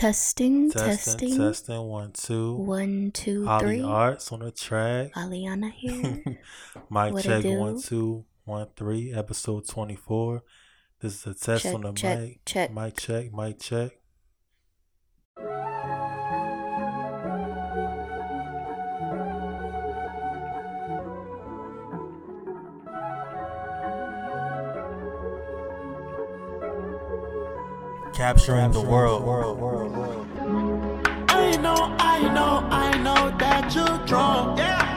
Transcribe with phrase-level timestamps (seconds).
[0.00, 1.36] Testing, Testing, testing.
[1.36, 2.54] testing, one, two.
[2.56, 3.12] One,
[3.44, 3.82] Holly three.
[3.82, 5.12] Arts on the track.
[5.12, 6.22] Aliana here.
[6.88, 9.12] Mic What check, one, two, one, three.
[9.12, 10.42] Episode 24.
[11.02, 12.40] This is a test Check, on the check, mic.
[12.46, 12.72] check.
[12.72, 13.90] Mic check, mic check.
[28.20, 29.22] Capturing the world.
[31.30, 34.58] I know, I know, I know that you're drunk.
[34.58, 34.89] Yeah.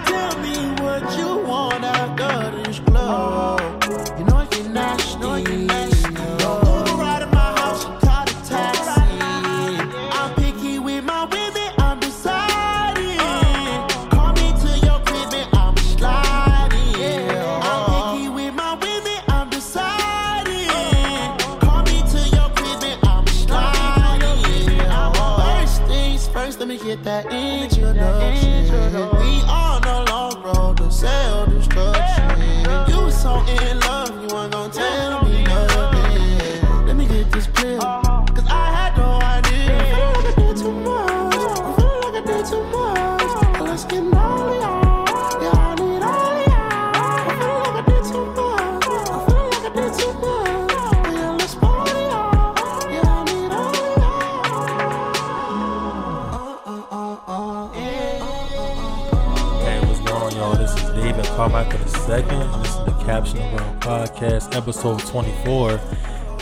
[60.36, 60.56] Y'all?
[60.56, 65.80] This is David Carmichael II, and this is the Caption World Podcast, episode 24.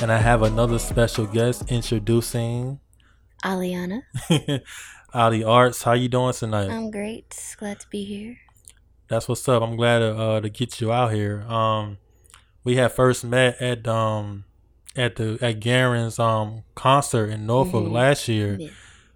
[0.02, 2.80] And I have another special guest introducing
[3.44, 4.02] Aliana.
[5.14, 5.84] Ali Arts.
[5.84, 6.70] How you doing tonight?
[6.70, 7.36] I'm great.
[7.58, 8.38] Glad to be here.
[9.08, 9.62] That's what's up.
[9.62, 11.42] I'm glad to, uh, to get you out here.
[11.42, 11.98] Um,
[12.64, 14.46] we had first met at um
[14.96, 17.92] at the at Garen's um concert in Norfolk Mhm.
[17.92, 18.56] last year.
[18.60, 18.70] Yeah.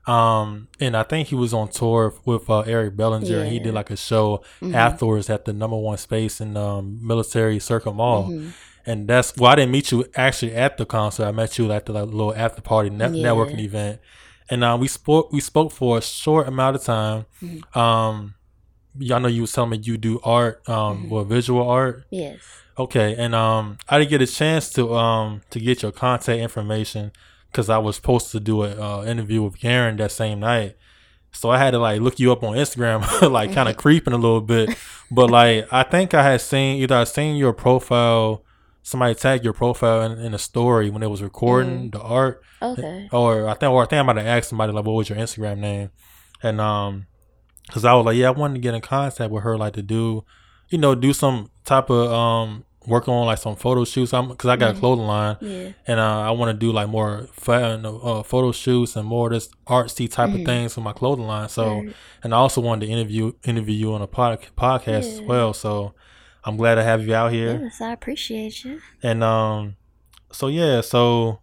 [0.08, 3.40] Um, and I think he was on tour with uh, Eric Bellinger.
[3.40, 4.74] and He did like a show Mhm.
[4.76, 8.28] afterwards at the number one space in um Military Circle Mall.
[8.30, 8.52] Mhm.
[8.86, 11.26] And that's well, I didn't meet you actually at the concert.
[11.26, 13.30] I met you at the like, little after party net- Yeah.
[13.30, 14.00] networking event,
[14.50, 15.32] and uh, we spoke.
[15.32, 17.26] We spoke for a short amount of time.
[17.42, 17.76] Mhm.
[17.76, 18.36] Um,
[19.00, 21.10] y'all know you was telling me you do art, um, Mhm.
[21.10, 22.04] well, visual art.
[22.12, 22.38] Yes.
[22.78, 27.12] Okay, and um, I didn't get a chance to um to get your contact information
[27.56, 30.76] because I was supposed to do an uh, interview with Garen that same night.
[31.32, 33.00] So I had to like look you up on Instagram,
[33.32, 34.78] like kind of creeping a little bit.
[35.10, 38.44] But like I think I had seen either I seen your profile,
[38.84, 43.08] somebody tagged your profile in, in a story when it was recording the art, Okay.
[43.14, 45.18] or I think or I think I might have asked somebody like what was your
[45.18, 45.92] Instagram name,
[46.44, 47.08] and um,
[47.72, 49.82] cause I was like yeah I wanted to get in contact with her like to
[49.82, 50.26] do,
[50.70, 54.14] you know, do some type of um work on like some photo shoots.
[54.14, 54.80] I'm cause I got a Mhm.
[54.80, 55.70] clothing line Yeah.
[55.88, 59.34] and uh, I want to do like more fun, uh, photo shoots and more of
[59.34, 60.46] this artsy type of Mhm.
[60.46, 61.50] things for my clothing line.
[61.50, 61.94] So, Right.
[62.24, 65.54] and I also wanted to interview interview you on a pod, podcast as well.
[65.54, 65.94] So,
[66.44, 67.60] I'm glad to have you out here.
[67.64, 68.80] Yes, I appreciate you.
[69.02, 69.76] And um,
[70.32, 71.40] so yeah, so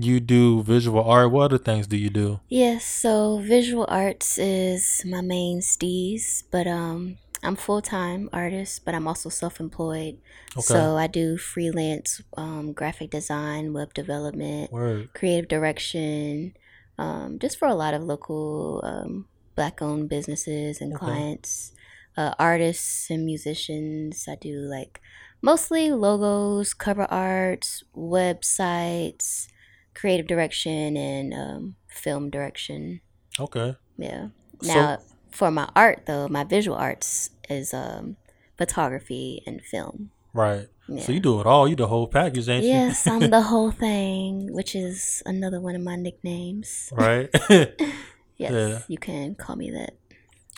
[0.00, 1.30] you do visual art.
[1.32, 2.40] What other things do you do?
[2.48, 8.94] Yes, so visual arts is my main steez, but um I'm full time artist, but
[8.94, 10.18] I'm also self employed.
[10.56, 15.10] Okay, So I do freelance um, graphic design, web development, word.
[15.14, 16.54] creative direction,
[16.98, 21.04] um, just for a lot of local um, black owned businesses and Okay.
[21.04, 21.72] clients,
[22.16, 24.26] uh, artists and musicians.
[24.28, 25.00] I do like
[25.40, 29.46] mostly logos, cover arts, websites,
[29.94, 33.00] creative direction, and um, film direction.
[33.38, 34.28] Okay, Yeah.
[34.62, 34.98] So- Now,
[35.38, 38.16] for my art though, my visual arts is um,
[38.56, 40.10] photography and film.
[40.34, 40.66] right.
[40.90, 41.02] Yeah.
[41.04, 41.68] So you do it all.
[41.68, 43.12] You the whole package, ain't Yes, you?
[43.12, 46.90] I'm the whole thing, which is another one of my nicknames.
[46.92, 47.28] right.
[48.38, 48.78] Yes, Yeah.
[48.88, 49.92] you can call me that.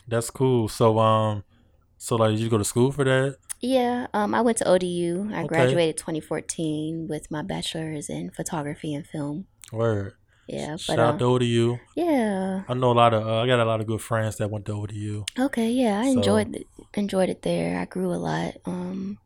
[0.06, 0.68] That's cool.
[0.68, 1.44] So um,
[1.98, 3.36] so like, did you go to school for that?
[3.60, 5.28] Yeah, um, I went to ODU.
[5.32, 5.48] I Okay.
[5.48, 9.46] graduated 2014 with my bachelor's in photography and film.
[9.72, 10.14] Word.
[10.52, 11.78] Yeah, Shout but out uh, to ODU.
[11.94, 13.26] yeah, I know a lot of.
[13.26, 15.24] Uh, I got a lot of good friends that went over to ODU.
[15.46, 17.78] okay, yeah, I So- enjoyed it, enjoyed it there.
[17.78, 19.18] I grew a lot um,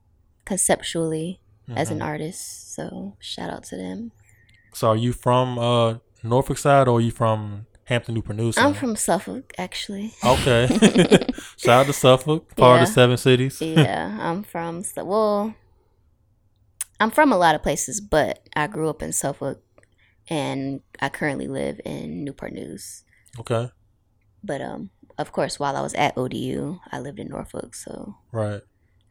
[0.44, 1.41] conceptually
[1.75, 2.05] as an Mhm.
[2.05, 4.12] artist, so shout out to them.
[4.75, 8.62] So are you from uh Norfolk side or are you from Hampton Newport Producing?
[8.65, 10.12] I'm from Suffolk, actually.
[10.25, 10.67] Okay.
[11.56, 13.61] Shout out to Suffolk, part of the seven cities.
[13.61, 15.55] yeah, I'm from well,
[17.00, 19.61] I'm from a lot of places, but I grew up in Suffolk,
[20.29, 23.05] and I currently live in Newport News.
[23.41, 23.71] Okay.
[24.43, 28.62] But um, of course, while I was at ODU, I lived in Norfolk, so Right.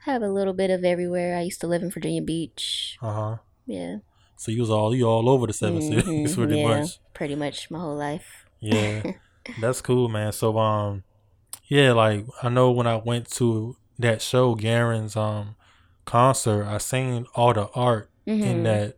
[0.06, 1.38] I have a little bit of everywhere.
[1.38, 2.98] I used to live in Virginia Beach.
[3.02, 3.38] Uh huh.
[3.66, 3.98] Yeah,
[4.36, 7.00] So you was all you all over the 7 cities Mhm, pretty yeah, much.
[7.14, 8.46] pretty much my whole life.
[8.60, 9.04] Yeah,
[9.58, 10.32] that's cool, man.
[10.34, 11.04] So um,
[11.68, 15.56] yeah, like I know when I went to that show, Garen's um
[16.06, 18.64] concert, I seen all the art in Mhm.
[18.64, 18.98] that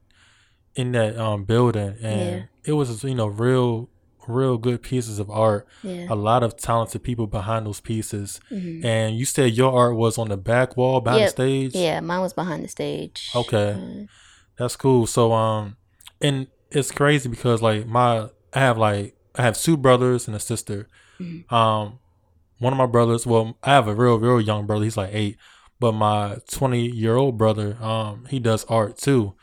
[0.76, 2.42] in that um building, and Yeah.
[2.66, 3.90] it was you know real
[4.28, 5.68] real good pieces of art.
[5.84, 6.08] Yeah.
[6.10, 8.40] A lot of talented people behind those pieces.
[8.52, 8.84] Mhm.
[8.84, 11.28] And you said your art was on the back wall behind Yep.
[11.30, 11.76] the stage.
[11.76, 13.30] Yeah, mine was behind the stage.
[13.36, 13.76] Okay.
[13.78, 14.08] Mm,
[14.58, 15.06] That's cool.
[15.06, 15.78] So um
[16.22, 20.40] and it's crazy because like my I have like I have two brothers and a
[20.40, 20.88] sister.
[21.20, 21.52] Mhm.
[21.54, 22.00] Um
[22.58, 25.38] one of my brothers, well, I have a real, real young brother, he's like eight.
[25.80, 29.34] But my twenty year old brother, um, he does art too.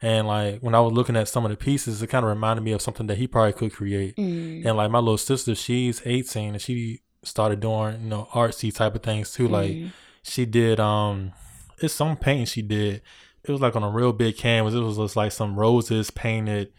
[0.00, 2.62] And like when I was looking at some of the pieces, it kind of reminded
[2.62, 4.14] me of something that he probably could create.
[4.16, 8.72] mm, And like my little sister, she's eighteen and she started doing, you know, artsy
[8.74, 9.48] type of things too.
[9.48, 9.90] Like mm,
[10.22, 11.32] she did um
[11.80, 13.02] it's some painting she did
[13.44, 16.72] it was like on a real big canvas it was just like some roses painted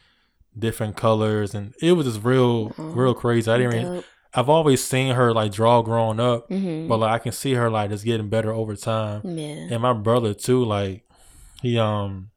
[0.57, 4.05] different colors and it was just real Oh, real crazy i didn't dope.
[4.33, 6.87] i've always seen her like draw growing up Mhm.
[6.89, 9.67] but like i can see her like just getting better over time yeah.
[9.71, 11.07] and my brother too like
[11.61, 12.29] he um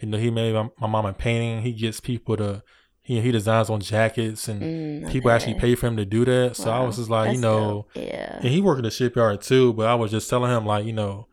[0.00, 2.62] you know he made my, my mom a painting he gets people to
[3.02, 6.56] he, he designs on jackets and Mm, people actually pay for him to do that
[6.56, 8.04] so i was just like you know dope.
[8.04, 8.38] yeah.
[8.42, 10.92] and he worked at the shipyard too, but I was just telling him like, you
[10.94, 11.26] know,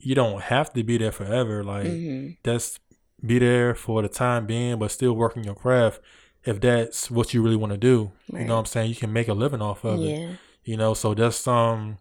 [0.00, 1.62] you don't have to be there forever.
[1.64, 2.36] Like Mhm.
[2.42, 2.78] that's
[3.24, 6.00] be there for the time being, but still working your craft
[6.44, 8.10] if that's what you really want to do.
[8.32, 8.90] You know what I'm saying?
[8.90, 10.18] You can make a living off of it.
[10.64, 11.98] You know, so just um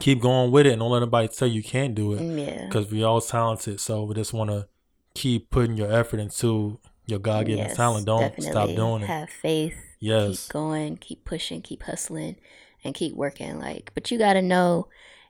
[0.00, 2.20] keep going with it and don't let anybody tell you can't do it.
[2.22, 2.66] Yeah.
[2.66, 3.80] Because we all talented.
[3.80, 4.66] So we just wanna
[5.14, 8.06] keep putting your effort into your God given Yes, talent.
[8.06, 9.06] Don't stop doing it.
[9.06, 9.76] Have faith.
[10.00, 10.44] Yes.
[10.46, 12.36] Keep going, keep pushing, keep hustling,
[12.82, 13.58] and keep working.
[13.58, 14.88] Like, but you gotta know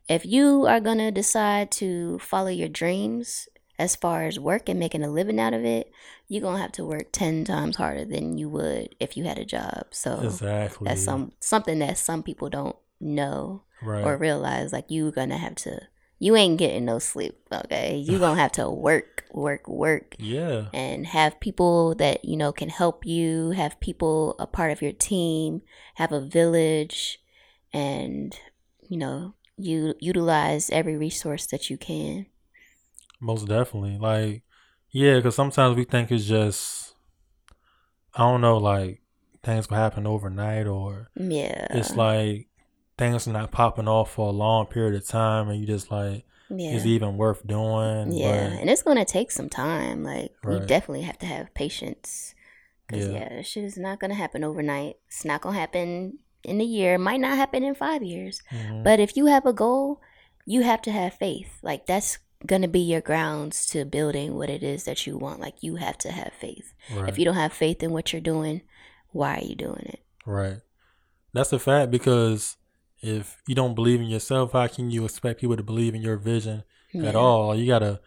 [0.08, 3.48] if you are gonna decide to follow your dreams
[3.78, 5.90] as far as work and making a living out of it,
[6.28, 9.44] you're gonna have to work ten times harder than you would if you had a
[9.44, 9.86] job.
[9.90, 10.86] So Exactly.
[10.88, 14.04] that's some something that some people don't know right.
[14.04, 14.72] or realize.
[14.72, 15.80] Like you're gonna have to.
[16.24, 17.36] You ain't getting no sleep.
[17.52, 20.68] Okay, you gonna have to work, work, work yeah.
[20.72, 24.92] and have people that you know can help you have people a part of your
[24.92, 25.60] team
[25.96, 27.20] have a village
[27.74, 28.40] and
[28.88, 32.24] you know you utilize every resource that you can
[33.20, 33.98] Most definitely.
[33.98, 34.44] Like,
[34.90, 36.94] yeah, because sometimes we think it's just,
[38.14, 39.02] I don't know, like
[39.42, 42.48] things will happen overnight or yeah it's like
[42.96, 46.24] things are not popping off for a long period of time and you just like,
[46.50, 48.12] yeah is it even worth doing?
[48.12, 50.66] yeah But, and it's gonna take some time like Right.
[50.66, 52.34] definitely have to have patience
[52.86, 53.34] because Yeah.
[53.36, 53.42] yeah.
[53.42, 57.20] shit is not gonna happen overnight it's not gonna happen in a year it might
[57.20, 58.84] not happen in five years Mhm.
[58.84, 60.00] But if you have a goal,
[60.46, 61.58] you have to have faith.
[61.62, 65.40] Like that's gonna be your grounds to building what it is that you want.
[65.40, 66.74] Like you have to have faith.
[66.94, 67.08] right.
[67.08, 68.60] If you don't have faith in what you're doing,
[69.12, 70.00] why are you doing it?
[70.26, 70.58] Right.
[71.32, 72.58] That's a fact because
[73.04, 76.16] if you don't believe in yourself, how can you expect people to believe in your
[76.16, 76.64] vision
[76.94, 77.54] at all?
[77.54, 78.00] You gotta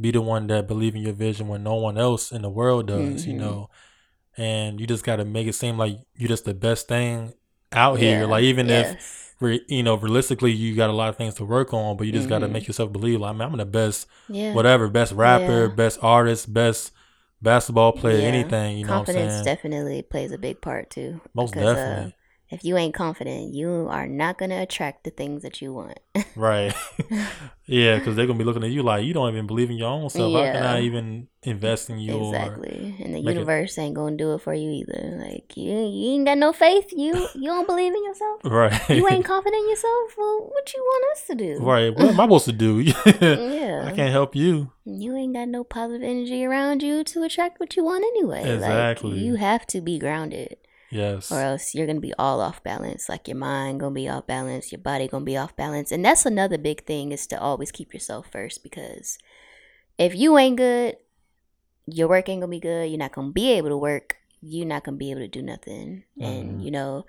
[0.00, 2.86] be the one that believe in your vision when no one else in the world
[2.88, 3.38] does, you Mhm.
[3.38, 3.70] know.
[4.36, 7.34] And you just gotta make it seem like you're just the best thing
[7.72, 8.26] out here.
[8.26, 9.34] Like even if Yes.
[9.40, 12.12] re- you know realistically you got a lot of things to work on, but you
[12.12, 12.52] just gotta Mhm.
[12.52, 14.54] make yourself believe like man, I'm the best, yeah.
[14.54, 15.74] whatever, best rapper, Yeah.
[15.74, 16.92] best artist, best
[17.42, 18.28] basketball player, Yeah.
[18.28, 18.78] anything.
[18.78, 21.20] You know Confidence definitely plays a big part too.
[21.34, 22.14] Most because, uh, definitely.
[22.50, 25.98] If you ain't confident, you are not gonna attract the things that you want.
[26.36, 26.72] Right.
[27.66, 29.88] yeah, because they're gonna be looking at you like you don't even believe in your
[29.90, 30.32] own self.
[30.32, 32.28] How can I even invest in you?
[32.28, 32.94] Exactly.
[32.98, 35.18] And the make it- universe ain't gonna do it for you either.
[35.24, 36.92] Like you, you ain't got no faith.
[36.92, 38.40] You, you don't believe in yourself.
[38.44, 38.88] right.
[38.90, 40.14] you ain't confident in yourself.
[40.16, 41.58] Well, what you want us to do?
[41.60, 41.94] right.
[41.94, 42.80] What am I supposed to do?
[42.80, 43.84] Yeah.
[43.86, 44.72] I can't help you.
[44.84, 48.54] You ain't got no positive energy around you to attract what you want anyway.
[48.54, 49.12] Exactly.
[49.12, 50.56] Like, you have to be grounded,
[50.90, 51.30] Yes.
[51.30, 53.08] or else you're gonna be all off balance.
[53.08, 56.26] Like your mind gonna be off balance, your body gonna be off balance, and that's
[56.26, 59.18] another big thing is to always keep yourself first because
[59.98, 60.96] if you ain't good,
[61.86, 62.88] your work ain't gonna be good.
[62.90, 64.16] You're not gonna be able to work.
[64.40, 66.04] You're not gonna be able to do nothing.
[66.18, 66.26] Mhm.
[66.26, 67.06] And you know,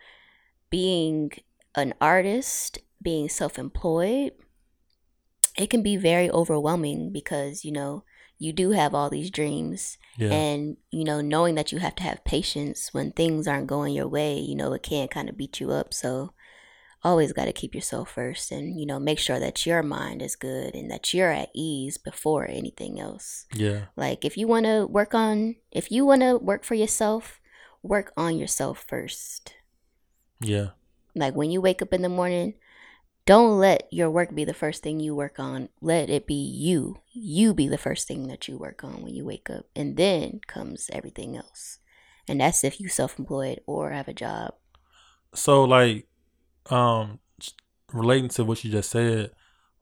[0.70, 1.32] being
[1.76, 4.34] an artist, being self-employed,
[5.58, 8.04] it can be very overwhelming because you know
[8.42, 10.32] you do have all these dreams Yeah.
[10.34, 14.08] and you know knowing that you have to have patience when things aren't going your
[14.18, 16.34] way you know it can kind of beat you up so
[17.04, 20.36] always got to keep yourself first and you know make sure that your mind is
[20.36, 23.82] good and that you're at ease before anything else yeah.
[23.96, 27.40] like if you want to work on if you want to work for yourself
[27.84, 29.54] work on yourself first
[30.40, 30.70] Yeah.
[31.16, 32.54] like when you wake up in the morning
[33.26, 35.70] don't let your work be the first thing you work on.
[35.80, 36.98] Let it be you.
[37.12, 39.66] You be the first thing that you work on when you wake up.
[39.76, 41.80] And then comes everything else.
[42.28, 44.56] And that's if you self employed or have a job.
[45.34, 46.08] So like,
[46.70, 47.20] um,
[47.94, 49.32] relating to what you just said,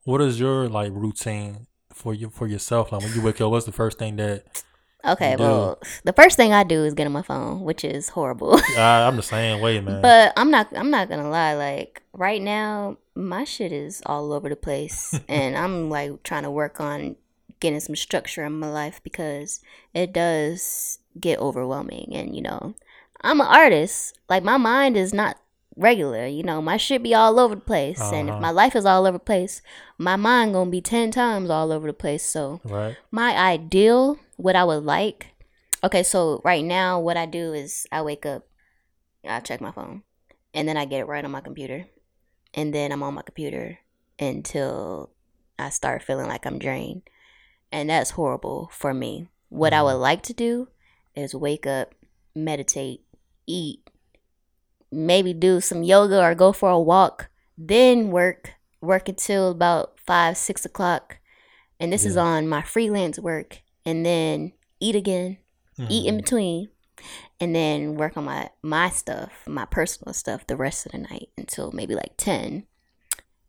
[0.04, 2.92] what is your like routine for you for yourself?
[2.92, 4.64] Like when you wake up, what's the first thing that?
[5.06, 5.44] Okay, do.
[5.44, 8.60] well, the first thing I do is get on my phone, which is horrible.
[8.78, 10.02] I, I'm the same way, man.
[10.02, 14.50] But I'm not I'm not gonna lie, like right now my shit is all over
[14.50, 17.16] the place and I'm like trying to work on
[17.60, 19.62] getting some structure in my life because
[19.94, 22.76] it does get overwhelming and you know,
[23.22, 24.18] I'm an artist.
[24.28, 25.38] Like my mind is not
[25.78, 28.02] regular, you know, my shit be all over the place.
[28.02, 28.42] And if Uh-huh.
[28.42, 29.62] my life is all over the place,
[29.98, 32.24] my mind gonna be ten times all over the place.
[32.24, 32.98] So right.
[33.12, 35.28] my ideal, what I would like.
[35.84, 38.48] Okay, so right now, what I do is I wake up,
[39.28, 40.04] I check my phone,
[40.54, 41.88] and then I get it right on my computer,
[42.54, 43.80] and then I'm on my computer
[44.18, 45.12] until
[45.58, 47.02] I start feeling like I'm drained,
[47.70, 49.28] and that's horrible for me.
[49.50, 49.86] What I mm-hmm.
[49.88, 50.70] would like to do
[51.16, 51.94] is wake up,
[52.34, 53.02] meditate,
[53.46, 53.90] eat,
[54.90, 60.38] maybe do some yoga or go for a walk, then work, work until about five,
[60.38, 61.18] six o'clock.
[61.78, 65.38] And this is on my freelance work, and then eat again,
[65.90, 66.22] eat in Mhm.
[66.24, 66.70] between,
[67.40, 71.30] and then work on my my stuff, my personal stuff, the rest of the night
[71.38, 72.68] until maybe like ten.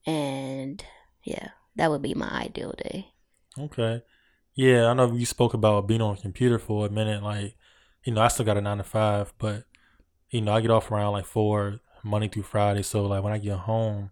[0.06, 0.82] And
[1.24, 3.12] yeah, that would be my ideal day.
[3.58, 4.02] Okay.
[4.54, 7.22] Yeah, I know you spoke about being on a computer for a minute.
[7.22, 7.56] Like,
[8.04, 9.64] you know, I still got a nine to five, but
[10.30, 12.82] you know, I get off around like four Monday through Friday.
[12.82, 14.10] So like when I get home,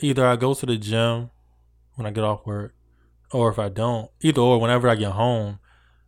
[0.00, 1.30] either I go to the gym
[1.94, 2.74] when I get off work,
[3.32, 5.58] or if I don't, either or whenever I get home,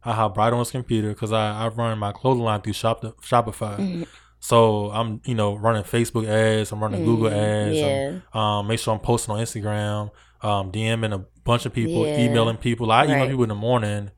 [0.04, 3.02] I hop right on this computer because I, I run my clothing line through Shop
[3.22, 3.76] Shopify.
[3.78, 4.06] Mhm.
[4.40, 7.66] So I'm you know running Facebook ads, I'm running Google Mhm.
[7.68, 8.18] ads, Yeah.
[8.32, 10.10] um, make sure I'm posting on Instagram,
[10.42, 12.20] um, DMing a bunch of people, Yeah.
[12.20, 12.90] emailing people.
[12.92, 13.28] I email Right.
[13.30, 14.10] people in the morning.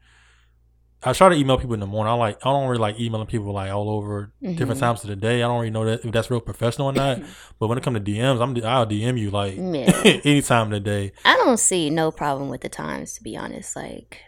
[1.03, 2.11] I try to email people in the morning.
[2.13, 4.81] I like I don't really like emailing people like all over different Mhm.
[4.81, 5.43] times of the day.
[5.43, 7.21] I don't really know that if that's real professional or not.
[7.59, 10.21] but when it comes to DMs, I'm I'll DM you like Yeah.
[10.25, 11.13] any time of the day.
[11.25, 13.77] I don't see no problem with the times, to be honest.
[13.77, 14.19] Like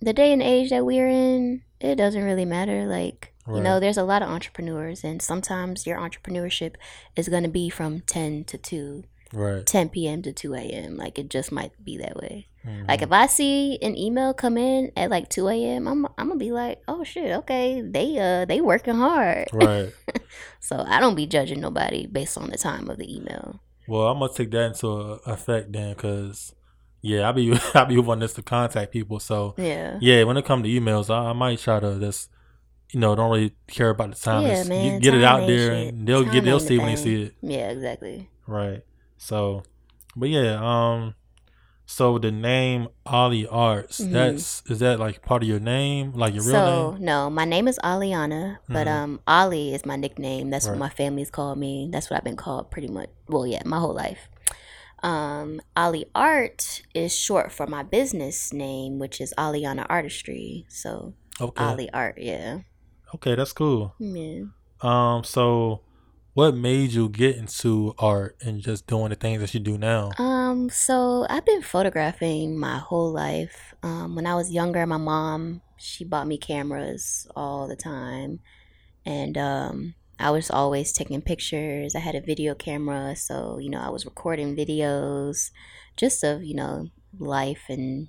[0.00, 2.86] the day and age that we're in, it doesn't really matter.
[2.86, 6.76] Like you know, there's a lot of entrepreneurs, and sometimes your entrepreneurship
[7.16, 9.66] is gonna be from ten to two, Right.
[9.66, 10.22] 10 p.m.
[10.22, 10.96] to two a.m.
[10.96, 12.46] Like it just might be that way.
[12.66, 12.88] Mhm.
[12.88, 16.36] Like if I see an email come in at like two a.m., I'm I'm gonna
[16.36, 19.48] be like, oh shit, okay, they uh they working hard.
[19.52, 19.92] right.
[20.60, 23.60] So I don't be judging nobody based on the time of the email.
[23.88, 24.88] Well, I'm gonna take that into
[25.26, 26.54] effect then, cause
[27.00, 29.18] yeah, I be I be wanting this to contact people.
[29.18, 29.98] So Yeah.
[30.00, 32.30] yeah, when it comes to emails, I, I might try to just
[32.92, 34.42] you know don't really care about the time.
[34.44, 35.94] Yeah, Just man, get, get it out there, shit.
[35.94, 37.34] and they'll Time get they'll ain't the see when they see it.
[37.42, 38.28] Yeah, exactly.
[38.46, 38.82] Right.
[39.18, 39.64] So,
[40.14, 41.14] but yeah, um,
[41.92, 44.12] so the name Ollie Arts, Mhm.
[44.12, 47.04] that's is that like part of your name, like your real so name?
[47.04, 47.30] no, no.
[47.30, 48.90] my name is Aliana, but Mhm.
[48.96, 50.48] um, Ollie is my nickname.
[50.50, 50.72] That's Right.
[50.72, 51.88] what my family's called me.
[51.92, 53.10] That's what I've been called pretty much.
[53.28, 54.28] Well, yeah, my whole life.
[55.02, 60.64] Um, Ollie Art is short for my business name, which is Aliana Artistry.
[60.68, 61.62] So Okay.
[61.64, 62.60] Ollie Art, yeah,
[63.14, 63.94] Okay, that's cool.
[63.98, 64.44] yeah.
[64.80, 65.80] Um, so
[66.34, 70.10] what made you get into art and just doing the things that you do now?
[70.18, 73.74] Um, so I've been photographing my whole life.
[73.82, 78.38] Um, when I was younger, my mom she bought me cameras all the time,
[79.04, 81.96] and um, I was always taking pictures.
[81.96, 85.50] I had a video camera, so you know I was recording videos,
[85.96, 88.08] just of you know life and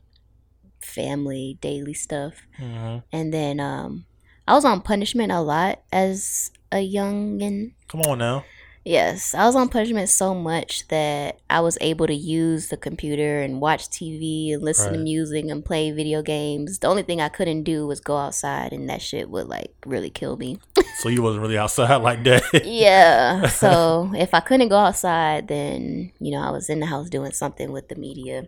[0.82, 2.36] family, daily stuff.
[2.58, 4.06] hmm And then um,
[4.48, 7.74] I was on punishment a lot as a youngin.
[7.88, 8.44] Come on now.
[8.86, 13.39] Yes, I was on punishment so much that I was able to use the computer
[13.39, 16.80] and watch TV and listen to music and play video games.
[16.80, 20.10] The only thing I couldn't do was go outside, and that shit would like really
[20.10, 20.60] kill me.
[21.00, 22.65] So you wasn't really outside like that.
[22.65, 23.48] yeah.
[23.63, 27.32] So if I couldn't go outside, then you know I was in the house doing
[27.32, 28.48] something with the media.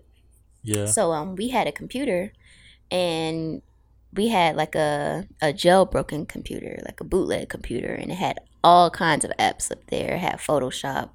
[0.64, 0.86] yeah.
[0.86, 2.34] So um, we had a computer,
[2.92, 3.62] and
[4.16, 8.90] we had like a a jailbroken computer, like a bootleg computer, and it had all
[8.90, 10.16] kinds of apps up there.
[10.16, 11.10] It had Photoshop.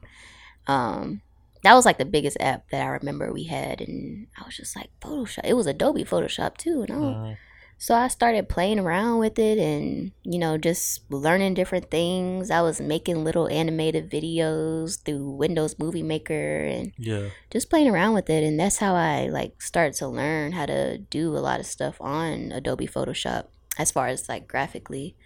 [0.66, 1.22] Um,
[1.62, 4.76] that was like the biggest app that I remember we had, and I was just
[4.76, 5.44] like Photoshop.
[5.44, 7.36] It was Adobe Photoshop too, and I Mhm.
[7.82, 12.50] So I started playing around with it and, you know, just learning different things.
[12.50, 17.30] I was making little animated videos through Windows Movie Maker and Yeah.
[17.50, 18.44] just playing around with it.
[18.44, 21.96] And that's how I like started to learn how to do a lot of stuff
[22.02, 23.44] on Adobe Photoshop
[23.78, 25.16] as far as like graphically.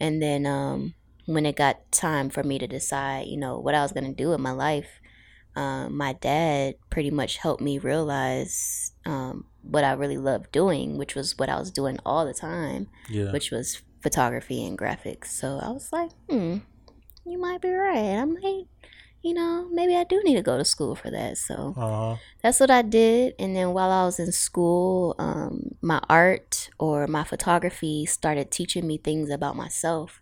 [0.00, 0.94] And then um,
[1.26, 4.12] when it got time for me to decide, you know, what I was going to
[4.24, 4.98] do in my life,
[5.54, 11.14] um, my dad pretty much helped me realize um, what I really loved doing, which
[11.14, 13.32] was what I was doing all the time, Yeah.
[13.32, 15.26] which was photography and graphics.
[15.26, 16.58] So I was like, hmm,
[17.24, 18.16] you might be right.
[18.16, 18.64] I might,
[19.22, 21.38] you know, maybe I do need to go to school for that.
[21.38, 21.80] So uh
[22.14, 22.16] huh.
[22.42, 23.34] that's what I did.
[23.38, 28.86] And then while I was in school, um, my art or my photography started teaching
[28.86, 30.20] me things about myself.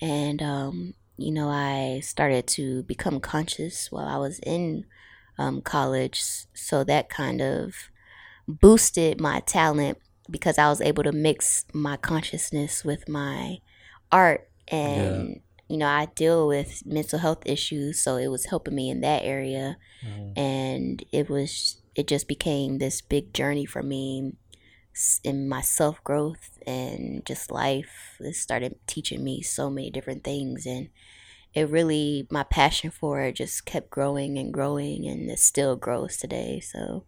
[0.00, 4.86] And, um, you know, I started to become conscious while I was in
[5.38, 6.22] um, college.
[6.54, 7.74] So that kind of
[8.50, 9.98] boosted my talent
[10.30, 13.58] because I was able to mix my consciousness with my
[14.12, 14.48] art.
[14.68, 18.00] And, you know, I deal with mental health issues.
[18.02, 20.32] So it was helping me in that area Mhm.
[20.36, 24.32] and it was it just became this big journey for me
[25.24, 30.66] in my self growth and just life it started teaching me so many different things
[30.66, 30.88] and
[31.54, 36.16] it really my passion for it just kept growing and growing and it still grows
[36.16, 37.04] today so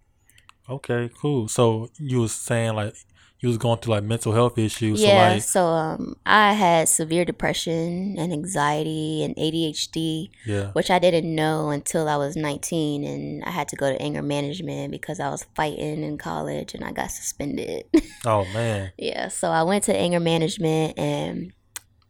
[0.73, 1.49] Okay, cool.
[1.49, 2.95] So you was saying like
[3.43, 5.02] you was going through like mental health issues.
[5.02, 10.71] yeah So like, so um i had severe depression and anxiety and adhd yeah.
[10.73, 14.23] which I didn't know until I was 19 and I had to go to anger
[14.23, 17.85] management because I was fighting in college and I got suspended.
[18.25, 18.93] Oh man.
[18.97, 21.52] yeah, so I went to anger management and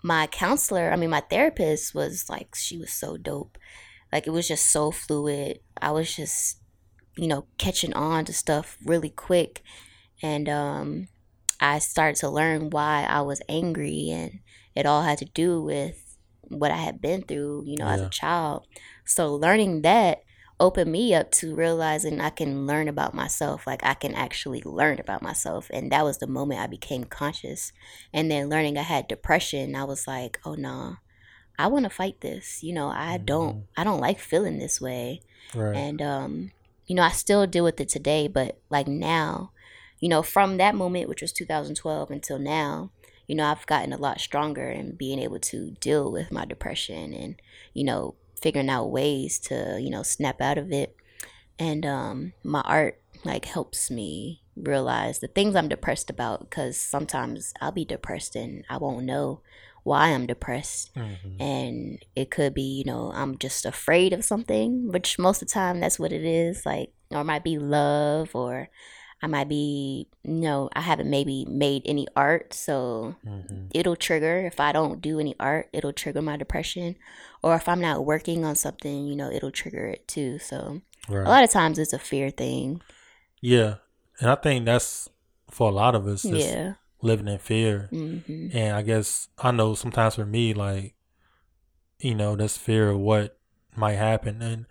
[0.02, 3.56] my counselor, I mean my therapist was like she was so dope.
[4.12, 5.60] Like it was just so fluid.
[5.80, 6.58] I was just
[7.16, 9.62] you know catching on to stuff really quick
[10.22, 11.08] and um
[11.60, 14.40] I started to learn why I was angry and
[14.74, 18.10] it all had to do with what I had been through, you know, as a
[18.10, 18.66] child.
[19.04, 20.22] So learning that
[20.58, 23.64] opened me up to realizing I can learn about myself.
[23.64, 25.70] Like I can actually learn about myself.
[25.72, 27.72] And that was the moment I became conscious.
[28.12, 30.96] And then learning I had depression, I was like, oh no,
[31.58, 32.62] I want to fight this.
[32.64, 35.20] You know, I don't I don't like feeling this way
[35.54, 35.76] Right.
[35.76, 36.50] and um
[36.92, 39.50] you know i still deal with it today but like now
[39.98, 42.90] you know from that moment which was 2012 until now
[43.26, 47.14] you know i've gotten a lot stronger in being able to deal with my depression
[47.14, 47.40] and
[47.72, 50.94] you know figuring out ways to you know snap out of it.
[51.58, 57.54] And um my art like helps me realize the things i'm depressed about because sometimes
[57.62, 59.40] i'll be depressed and i won't know
[59.84, 61.36] why i'm depressed Mhm.
[61.40, 65.52] and it could be you know i'm just afraid of something which most of the
[65.52, 68.68] time that's what it is like or it might be love or
[69.22, 73.70] i might be you know i haven't maybe made any art so Mhm.
[73.74, 76.96] it'll trigger if i don't do any art it'll trigger my depression
[77.42, 81.26] or if i'm not working on something you know it'll trigger it too so Right.
[81.26, 82.80] a lot of times it's a fear thing
[83.40, 83.78] Yeah,
[84.20, 85.08] and I think that's
[85.50, 86.24] for a lot of us.
[86.24, 90.94] Yeah living in fear, hmm and I guess I know sometimes for me, like
[91.98, 93.38] you know, that's fear of what
[93.76, 94.66] might happen, and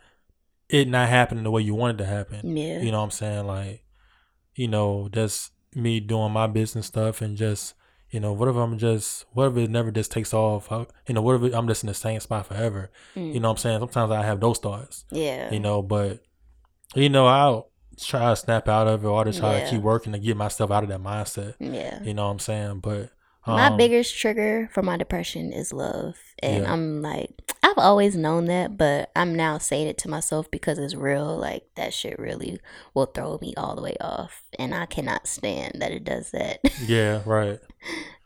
[0.69, 2.55] it not happening the way you want it to happen.
[2.55, 3.45] yeah You know what I'm saying?
[3.47, 3.83] Like,
[4.55, 7.73] you know, that's me doing my business stuff and just,
[8.09, 10.71] you know, what if I'm just, what if it never just takes off?
[10.71, 12.91] I, you know, what if I'm just in the same spot forever?
[13.15, 13.33] Mm.
[13.33, 13.79] You know what I'm saying?
[13.79, 16.19] Sometimes I have those thoughts, yeah you know, but,
[16.95, 17.70] you know, I'll
[18.05, 19.65] try to snap out of it or just try Yeah.
[19.65, 21.55] to keep working to get myself out of that mindset.
[21.59, 22.79] yeah You know what I'm saying?
[22.79, 23.09] But,
[23.47, 26.71] my um, biggest trigger for my depression is love and Yeah.
[26.71, 27.31] i'm like
[27.63, 31.63] i've always known that but i'm now saying it to myself because it's real like
[31.75, 32.59] that shit really
[32.93, 36.59] will throw me all the way off and i cannot stand that it does that
[36.85, 37.59] Yeah, right.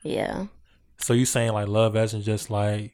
[0.03, 0.47] yeah
[0.97, 2.93] So you saying like love isn't just like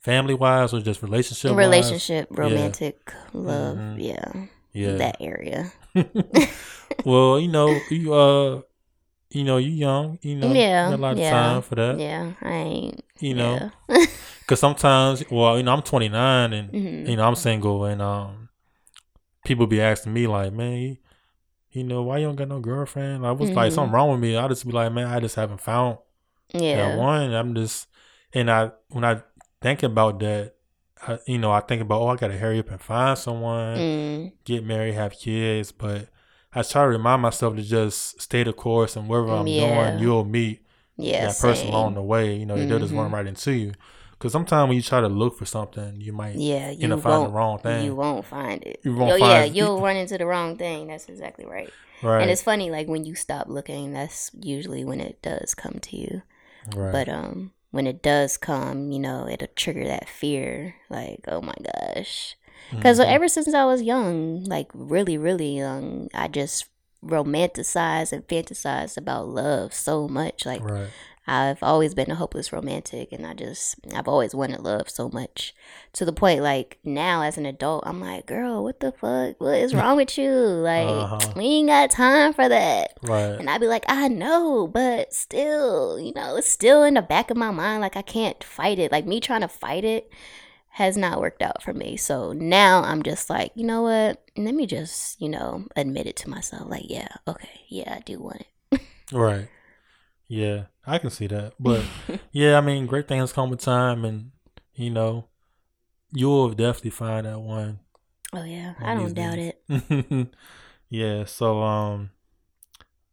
[0.00, 3.96] family wise or just relationship relationship romantic love Mhm.
[3.98, 4.30] yeah
[4.72, 4.96] Yeah.
[4.98, 5.72] that area
[7.04, 8.62] well, you know, you uh,
[9.30, 11.74] you know, you young, you know, yeah you got a lot of yeah, time for
[11.76, 14.06] that, yeah i ain't you know, yeah.
[14.40, 17.08] because sometimes, well, you know, I'm 29 and Mhm.
[17.08, 18.48] you know I'm single, and um,
[19.44, 20.96] people be asking me like, man, you,
[21.72, 23.22] you know, why you don't got no girlfriend?
[23.22, 23.74] Like, was like Mhm.
[23.74, 24.36] something wrong with me?
[24.36, 25.98] I just be like, man, I just haven't found
[26.54, 27.32] yeah that one.
[27.32, 27.88] I'm just,
[28.32, 29.22] and I when I
[29.60, 30.54] think about that,
[31.06, 33.78] I, you know, I think about, oh, I gotta hurry up and find someone.
[33.78, 36.08] Mm, get married, have kids, but
[36.54, 39.90] I try to remind myself to just stay the course and wherever I'm Yeah.
[39.90, 40.62] going, you'll meet
[40.96, 41.68] yeah that person same.
[41.74, 42.36] along the way.
[42.36, 43.14] You know, they'll just run Mhm.
[43.14, 43.72] right into you.
[44.12, 47.00] Because sometimes when you try to look for something, you might yeah you end up
[47.00, 47.84] finding the wrong thing.
[47.84, 48.80] You won't find it.
[48.84, 50.86] You won't oh yeah, you'll run into the wrong thing.
[50.86, 51.72] That's exactly right.
[52.02, 52.22] right.
[52.22, 55.96] And it's funny, like when you stop looking, that's usually when it does come to
[55.96, 56.22] you.
[56.76, 56.92] right.
[56.92, 60.76] But um, when it does come, you know, it'll trigger that fear.
[60.88, 62.36] Like, oh my gosh,
[62.70, 63.06] because Mhm.
[63.06, 66.66] ever since I was young, like really, really young, I just
[67.04, 70.46] romanticize and fantasize about love so much.
[70.46, 70.90] Like right.
[71.26, 75.54] I've always been a hopeless romantic and I just I've always wanted love so much
[75.92, 79.40] to the point like now as an adult I'm like, girl, what the fuck?
[79.40, 80.30] What is wrong with you?
[80.62, 81.32] Like Uh-huh.
[81.36, 82.98] we ain't got time for that.
[83.02, 83.36] Right.
[83.38, 87.30] And I'd be like, I know, but still, you know, it's still in the back
[87.30, 87.80] of my mind.
[87.82, 88.90] Like I can't fight it.
[88.90, 90.10] Like me trying to fight it
[90.76, 91.96] has not worked out for me.
[91.98, 94.22] So now I'm just like, you know what?
[94.36, 96.68] Let me just, you know, admit it to myself.
[96.68, 98.80] Like, yeah, okay, yeah, I do want it.
[99.12, 99.48] Right.
[100.32, 101.52] Yeah, I can see that.
[101.60, 101.84] But
[102.32, 104.30] yeah, I mean, great things come with time, and
[104.74, 105.28] you know,
[106.10, 107.80] you'll definitely find that one.
[108.32, 109.52] Oh yeah, One I don't doubt days.
[109.68, 110.28] it.
[110.88, 111.24] yeah.
[111.26, 112.12] So um,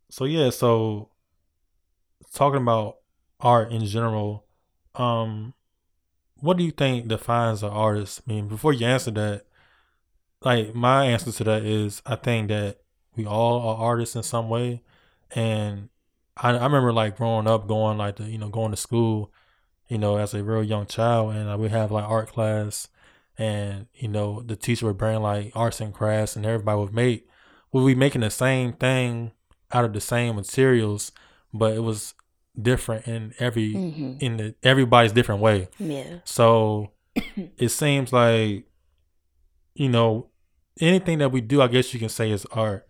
[0.10, 0.50] so yeah.
[0.50, 1.10] So
[2.34, 3.00] talking about
[3.42, 4.46] art in general,
[4.96, 5.54] um,
[6.38, 8.22] what do you think defines an artist?
[8.26, 9.44] I mean, before you answer that,
[10.42, 12.78] like my answer to that is, I think that
[13.18, 14.84] we all are artists in some way,
[15.32, 15.90] and
[16.42, 19.32] I, I remember like growing up, going like the you know going to school,
[19.88, 22.88] you know, as a real young child, and uh, we have like art class,
[23.38, 27.28] and you know the teacher would bring like arts and crafts, and everybody would make,
[27.72, 29.32] would be making the same thing
[29.72, 31.12] out of the same materials,
[31.54, 32.14] but it was
[32.60, 35.70] different in every hmm in the everybody's different way.
[35.80, 36.20] Yeah.
[36.26, 36.92] So
[37.58, 38.66] it seems like,
[39.74, 40.28] you know,
[40.80, 42.86] anything that we do, I guess you can say is art.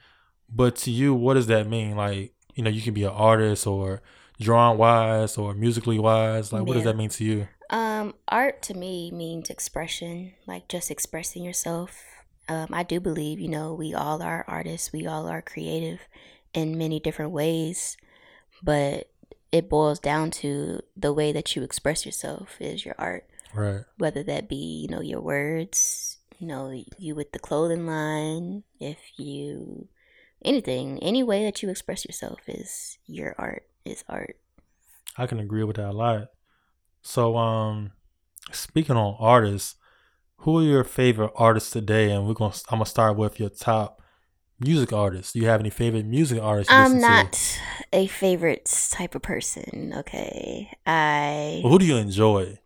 [0.52, 1.96] But to you, what does that mean?
[1.96, 4.02] Like, you know, you can be an artist or
[4.38, 6.52] drawing wise or musically wise.
[6.52, 7.48] Like, what does that mean to you?
[7.70, 12.04] Um, art to me means expression, like just expressing yourself.
[12.50, 16.02] Um, I do believe, you know, we all are artists, we all are creative
[16.54, 17.96] in many different ways,
[18.62, 19.10] but
[19.54, 23.86] it boils down to the way that you express yourself is your art, Right.
[23.98, 28.98] whether that be, you know, your words, you know, you with the clothing line, if
[29.18, 29.88] you
[30.44, 34.38] anything, any way that you express yourself is your art, is art.
[35.18, 36.30] I can agree with that a lot.
[37.02, 37.92] So, um,
[38.52, 39.76] speaking on artists,
[40.38, 42.12] who are your favorite artists today?
[42.12, 44.02] And we're gonna, I'm gonna start with your top
[44.60, 45.34] music artists.
[45.34, 46.72] Do you have any favorite music artists?
[46.72, 47.08] I'm listen to?
[47.08, 47.62] not
[47.94, 49.94] a favorite type of person.
[49.98, 52.60] Okay, I Well, who do you enjoy?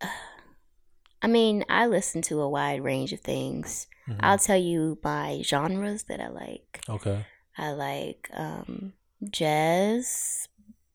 [1.22, 3.86] I mean I listen to a wide range of things.
[4.08, 4.16] Mhm.
[4.20, 6.80] I'll tell you by genres that I like.
[6.88, 7.24] Okay.
[7.56, 8.94] I like um,
[9.30, 10.48] jazz,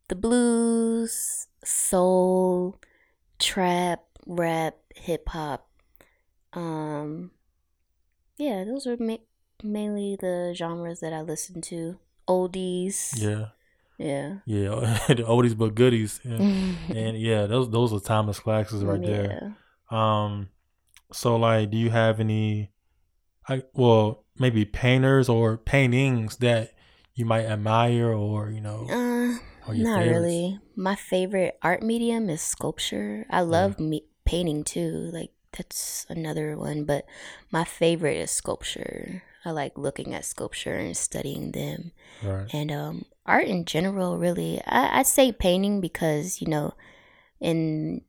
[0.07, 2.79] the blues, soul,
[3.39, 5.69] trap, rap, hip hop.
[6.53, 7.31] Um,
[8.37, 9.17] yeah, those are ma-
[9.63, 11.99] mainly the genres that I listen to.
[12.27, 13.47] Oldies, Yeah.
[13.97, 14.39] yeah.
[14.45, 16.35] Yeah, the oldies but goodies, yeah.
[16.89, 19.55] and yeah, those those are timeless classics right there.
[19.89, 20.49] Um,
[21.13, 22.71] so like, do you have any,
[23.47, 26.73] I well maybe painters or paintings that
[27.15, 30.21] you might admire or you know Uh, not favorites?
[30.21, 30.59] really.
[30.75, 33.25] My favorite art medium is sculpture.
[33.29, 35.09] I love me- painting too.
[35.11, 37.05] Like that's another one, but
[37.51, 39.23] my favorite is sculpture.
[39.43, 41.91] I like looking at sculpture and studying them.
[42.21, 42.47] Right.
[42.53, 46.73] And um, art in general, really, I, I say painting because you know,
[47.39, 48.01] in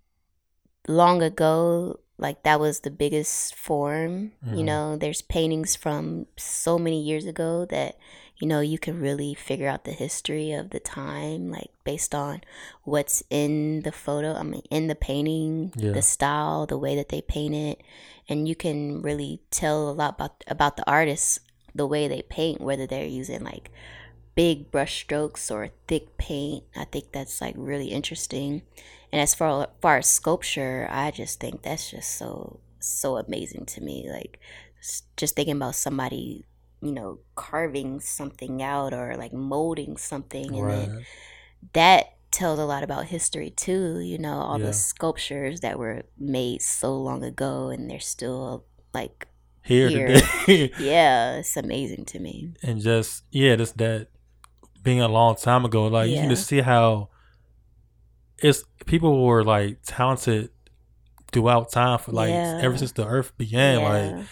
[0.88, 4.32] long ago, like that was the biggest form.
[4.44, 4.64] You Mhm.
[4.64, 7.96] know, there's paintings from so many years ago that
[8.38, 12.42] you know you can really figure out the history of the time, like based on
[12.84, 14.34] what's in the photo.
[14.34, 15.92] I mean, in the painting, Yeah.
[15.92, 17.80] the style, the way that they paint it,
[18.28, 21.40] and you can really tell a lot about about the artists
[21.74, 23.70] the way they paint, whether they're using like
[24.38, 26.62] big brush strokes or thick paint.
[26.76, 28.62] I think that's like really interesting.
[29.10, 33.80] And as far, far as sculpture, I just think that's just so so amazing to
[33.82, 34.06] me.
[34.18, 34.38] Like
[35.16, 36.46] just thinking about somebody,
[36.80, 41.04] you know, carving something out or like molding something, and then
[41.72, 43.98] that tells a lot about history too.
[44.00, 44.66] You know, all Yeah.
[44.66, 49.26] the sculptures that were made so long ago, and they're still like,
[49.64, 50.06] Here Here.
[50.46, 52.52] today, yeah, it's amazing to me.
[52.62, 54.08] and just yeah, just that
[54.82, 55.86] being a long time ago.
[55.86, 57.08] Like you can just see how
[58.38, 60.50] it's people were like talented
[61.32, 62.60] throughout time for like Yeah.
[62.62, 63.82] ever since the earth began.
[63.82, 64.22] Like Yeah.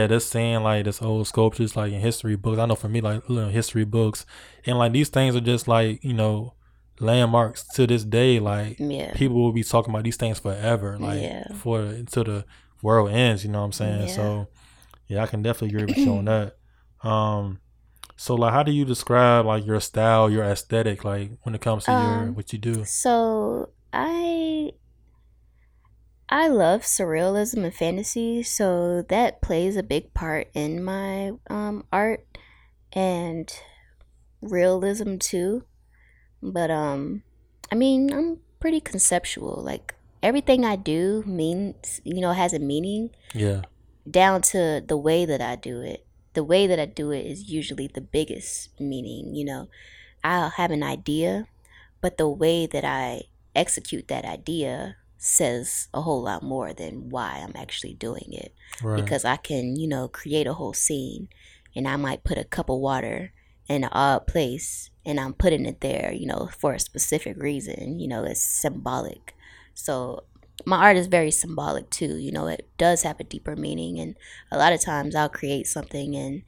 [0.00, 2.58] yeah, they're saying like this old sculptures like in history books.
[2.58, 4.26] I know for me like know, history books
[4.66, 6.54] and like these things are just like you know
[7.00, 8.38] landmarks to this day.
[8.40, 9.12] Like yeah.
[9.14, 11.52] people will be talking about these things forever, like Yeah.
[11.54, 12.44] for until the
[12.82, 13.44] world ends.
[13.44, 14.08] You know what I'm saying?
[14.08, 14.14] Yeah.
[14.14, 14.48] So
[15.08, 16.56] yeah, I can definitely agree with you on that.
[17.02, 17.60] Um,
[18.18, 21.84] so like, how do you describe like your style, your aesthetic, like when it comes
[21.84, 22.84] to your Um, what you do?
[22.84, 24.72] So I
[26.28, 32.26] I love surrealism and fantasy, so that plays a big part in my um, art
[32.92, 33.50] and
[34.42, 35.64] realism too.
[36.42, 37.22] But um,
[37.72, 39.62] I mean, I'm pretty conceptual.
[39.62, 43.62] Like everything I do means, you know, has a meaning Yeah.
[44.10, 46.04] down to the way that I do it.
[46.34, 49.68] The way that I do it is usually the biggest meaning, you know.
[50.22, 51.46] I'll have an idea,
[52.00, 53.22] but the way that I
[53.54, 58.54] execute that idea says a whole lot more than why I'm actually doing it.
[58.82, 59.02] Right.
[59.02, 61.28] Because I can, you know, create a whole scene
[61.74, 63.32] and I might put a cup of water
[63.68, 67.98] in an odd place and I'm putting it there, you know, for a specific reason.
[67.98, 69.34] You know, it's symbolic.
[69.74, 70.24] So
[70.66, 72.16] my art is very symbolic too.
[72.18, 74.16] You know, it does have a deeper meaning and
[74.50, 76.42] a lot of times I'll create something and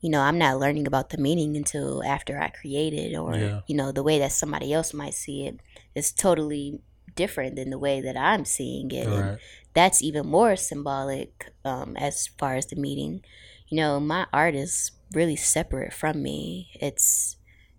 [0.00, 3.60] you know, I'm not learning about the meaning until after I create it or Yeah.
[3.66, 5.60] you know, the way that somebody else might see it
[5.94, 6.80] is totally
[7.16, 9.08] different than the way that I'm seeing it.
[9.10, 9.38] And Right.
[9.72, 13.22] that's even more symbolic um, as far as the meaning.
[13.68, 16.70] You know, my art is really separate from me.
[16.74, 17.36] It's,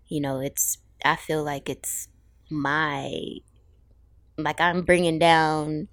[0.08, 2.08] you know, it's, I feel like it's
[2.50, 3.12] my,
[4.38, 5.88] like I'm bringing down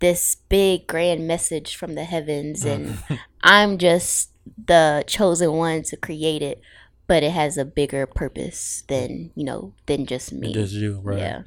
[0.00, 2.98] this big grand message from the heavens and
[3.42, 4.30] I'm just
[4.66, 6.60] the chosen one to create it,
[7.06, 10.52] but it has a bigger purpose than, you know, than just me.
[10.52, 11.18] Just you, right?
[11.18, 11.42] Yeah.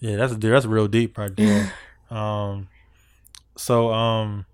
[0.00, 1.72] Yeah, that's that's real deep right there.
[2.10, 2.68] um,
[3.56, 4.44] so um,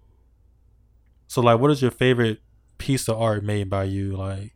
[1.26, 2.40] so like, what is your favorite
[2.78, 4.16] piece of art made by you?
[4.16, 4.52] Like,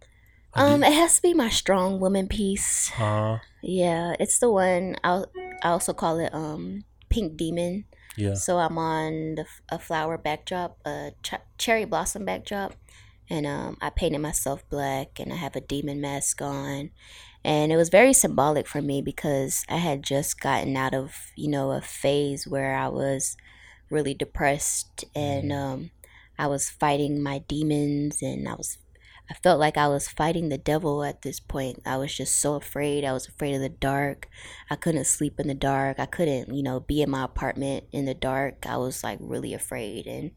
[0.54, 2.92] Um, it has to be my strong woman piece.
[2.98, 4.94] uh, Yeah, it's the one.
[5.02, 5.24] I
[5.62, 7.84] I also call it um pink demon.
[8.16, 12.74] yeah, So I'm on the, a flower backdrop, a ch- cherry blossom backdrop,
[13.28, 16.90] and um I painted myself black, and I have a demon mask on,
[17.44, 21.48] and it was very symbolic for me because I had just gotten out of you
[21.48, 23.36] know a phase where I was
[23.90, 25.90] really depressed and um
[26.38, 28.78] I was fighting my demons and I was
[29.30, 31.80] I felt like I was fighting the devil at this point.
[31.84, 33.04] I was just so afraid.
[33.04, 34.28] I was afraid of the dark.
[34.70, 35.98] I couldn't sleep in the dark.
[35.98, 38.66] I couldn't, you know, be in my apartment in the dark.
[38.66, 40.30] I was like really afraid and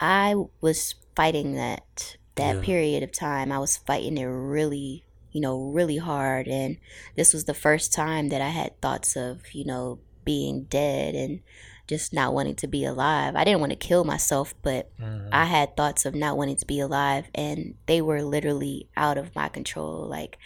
[0.00, 2.60] I was fighting that that Yeah.
[2.60, 3.50] period of time.
[3.52, 6.78] I was fighting it really, you know, really hard and
[7.16, 11.40] this was the first time that I had thoughts of, you know, being dead and
[11.86, 13.34] just not wanting to be alive.
[13.36, 15.28] I didn't want to kill myself, but Mhm.
[15.32, 19.34] I had thoughts of not wanting to be alive, and they were literally out of
[19.34, 20.06] my control.
[20.06, 20.38] Like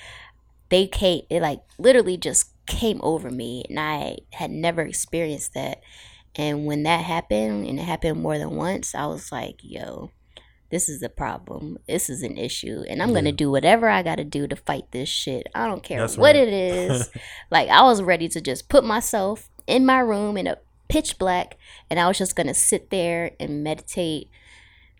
[0.68, 5.80] they came, it like literally just came over me, and I had never experienced that.
[6.36, 10.10] And when that happened, and it happened more than once, I was like, "Yo,
[10.70, 11.78] this is a problem.
[11.88, 15.08] This is an issue, and I'm gonna do whatever I gotta do to fight this
[15.08, 15.48] shit.
[15.54, 16.46] I don't care That's what right.
[16.46, 17.10] it is.
[17.50, 20.58] like I was ready to just put myself in my room in a
[20.90, 21.56] pitch black
[21.88, 24.30] and I was just gonna sit there and meditate.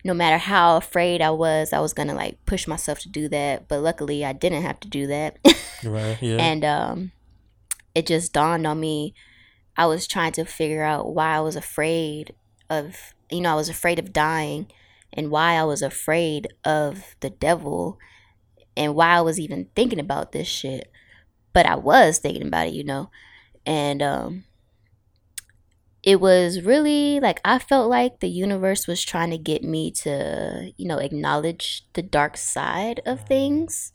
[0.03, 3.67] No matter how afraid I was, I was gonna like push myself to do that.
[3.67, 5.37] But luckily I didn't have to do that.
[5.83, 7.11] right, yeah, and um
[7.93, 9.13] it just dawned on me
[9.77, 12.33] I was trying to figure out why I was afraid
[12.69, 14.67] of you know, I was afraid of dying
[15.13, 17.97] and why I was afraid of the devil
[18.75, 20.91] and why I was even thinking about this shit.
[21.53, 23.09] But I was thinking about it, you know.
[23.65, 24.45] And um
[26.03, 30.71] it was really like I felt like the universe was trying to get me to,
[30.75, 33.91] you know, acknowledge the dark side of things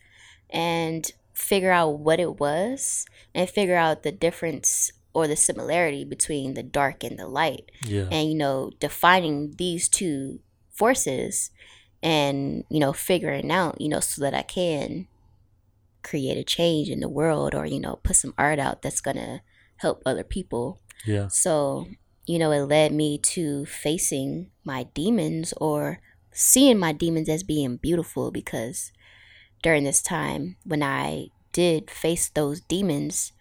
[0.48, 6.54] and figure out what it was and figure out the difference or the similarity between
[6.54, 10.40] the dark and the light yeah, and you know defining these two
[10.70, 11.50] forces
[12.02, 15.06] and you know figuring out you know so that i can
[16.02, 19.40] create a change in the world or you know put some art out that's gonna
[19.76, 21.86] help other people yeah, so
[22.26, 26.00] you know it led me to facing my demons or
[26.32, 28.92] seeing my demons as being beautiful because
[29.62, 33.32] during this time when i did face those demons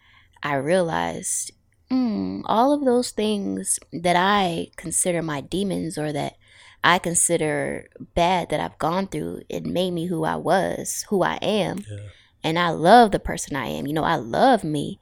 [0.42, 1.52] i realized
[1.90, 6.34] mm, all of those things that I consider my demons or that
[6.82, 11.36] I consider bad that I've gone through, it made me who I was, who I
[11.42, 11.78] am.
[11.78, 12.08] yeah,
[12.44, 13.86] And I love the person I am.
[13.86, 15.00] You know, I love me.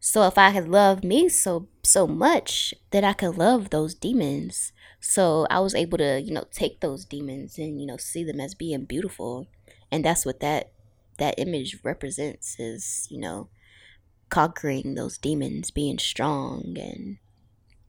[0.00, 4.72] So if I could love me so so much, then I could love those demons.
[5.00, 8.40] So I was able to, you know, take those demons and, you know, see them
[8.40, 9.48] as being beautiful.
[9.90, 10.72] And that's what that
[11.18, 13.48] that image represents is, you know,
[14.30, 17.18] conquering those demons, being strong and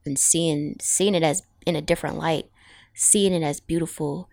[0.06, 2.46] and seeing seeing it as in a different light,
[2.94, 4.28] seeing it as beautiful.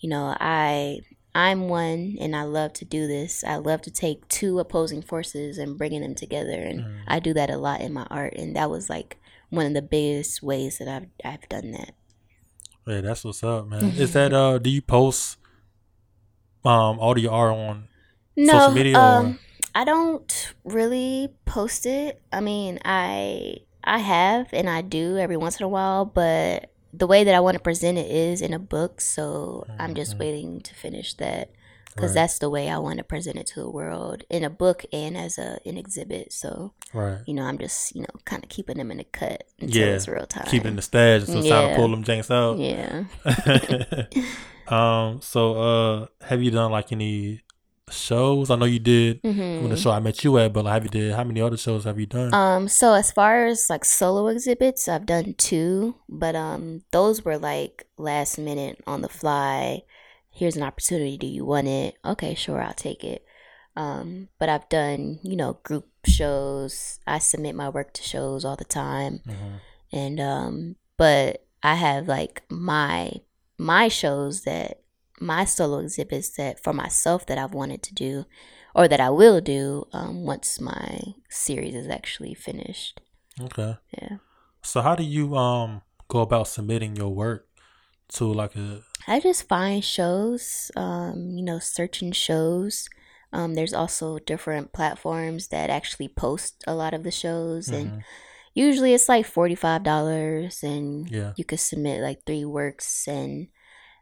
[0.00, 1.00] You know, I
[1.34, 3.44] I'm one and I love to do this.
[3.44, 6.96] I love to take two opposing forces and bringing them together and Mm.
[7.06, 9.18] I do that a lot in my art and that was like
[9.50, 11.94] one of the biggest ways that I've I've done that.
[12.86, 13.00] yeah.
[13.00, 13.84] That's what's up, man.
[13.96, 14.58] Is that uh?
[14.58, 15.38] Do you post
[16.64, 17.88] um all your art on
[18.36, 18.98] No, social media?
[18.98, 19.38] um,
[19.74, 22.20] I don't really post it.
[22.32, 27.06] I mean, I I have and I do every once in a while, but the
[27.06, 30.60] way that I want to present it is in a book, so I'm just waiting
[30.62, 31.50] to finish that
[31.94, 32.14] because Right.
[32.22, 35.16] that's the way I want to present it to the world in a book and
[35.16, 36.32] as a an exhibit.
[36.32, 37.18] So Right.
[37.26, 39.94] you know, I'm just you know kind of keeping them in the cut until Yeah.
[39.94, 40.46] it's real time.
[40.48, 42.58] Keeping the stash until it's time to pull them janks out.
[42.58, 43.04] yeah.
[44.68, 45.20] um.
[45.22, 47.40] So, uh, have you done like any
[47.90, 48.50] shows?
[48.50, 50.84] I know you did hmm when the show I met you at, but like, have
[50.84, 52.32] you did how many other shows have you done?
[52.34, 57.38] Um, so as far as like solo exhibits, I've done two, but um, those were
[57.38, 59.82] like last minute on the fly.
[60.30, 61.18] Here's an opportunity.
[61.18, 61.96] Do you want it?
[62.04, 63.24] Okay, sure, I'll take it.
[63.76, 67.00] Um, but I've done, you know, group shows.
[67.06, 69.60] I submit my work to shows all the time, Mhm.
[69.92, 73.12] and um, but I have like my
[73.58, 74.80] my shows that
[75.20, 78.24] my solo exhibits that for myself that I've wanted to do
[78.74, 83.00] or that I will do um, once my series is actually finished.
[83.40, 83.76] Okay.
[84.00, 84.16] Yeah.
[84.62, 87.46] So, how do you um go about submitting your work
[88.14, 92.88] to like a I just find shows, um, you know, searching shows.
[93.32, 98.04] Um, there's also different platforms that actually post a lot of the shows, and Mhm.
[98.54, 101.32] usually it's like $45 and Yeah.
[101.36, 103.48] you could submit like three works and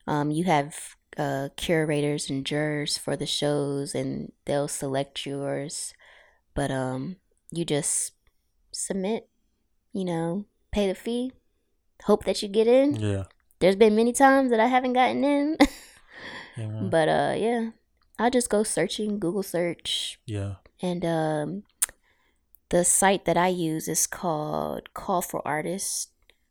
[0.06, 5.92] um, you have uh, curators and jurors for the shows and they'll select yours.
[6.54, 7.16] But um,
[7.50, 8.12] you just
[8.72, 9.28] submit
[9.92, 11.32] you know pay the fee
[12.04, 12.96] hope that you get in.
[12.96, 13.24] Yeah.
[13.58, 15.56] There's been many times that i haven't gotten in.
[16.56, 17.70] Yeah but uh yeah
[18.18, 20.18] i just go searching google search.
[20.26, 20.54] Yeah.
[20.80, 21.62] And um,
[22.68, 26.08] the site that I use is called Call for Artists.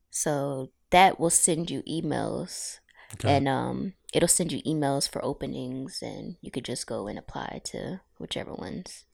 [0.09, 2.79] So that will send you emails,
[3.13, 3.35] okay.
[3.35, 7.61] And um, it'll send you emails for openings, and you could just go and apply
[7.65, 9.05] to whichever ones.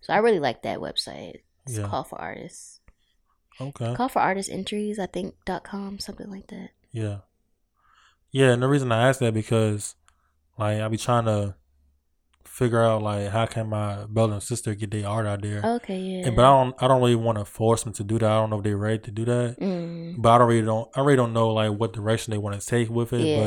[0.00, 1.40] So I really like that website.
[1.66, 1.86] It's Yeah.
[1.88, 2.80] Call for Artists.
[3.60, 6.70] okay Call for Artist Entries, I think dot com, something like that.
[6.92, 7.18] Yeah.
[8.30, 9.94] Yeah, and the reason I ask that because
[10.58, 11.54] like I be trying to
[12.52, 15.60] figure out like how can my brother and sister get their art out there.
[15.76, 16.26] Okay, yeah.
[16.26, 18.30] And, but I don't I don't really want to force them to do that.
[18.30, 19.56] I don't know if they're ready to do that.
[19.60, 22.60] Mm, But I don't really don't I really don't know like what direction they want
[22.60, 23.20] to take with it.
[23.26, 23.38] yeah.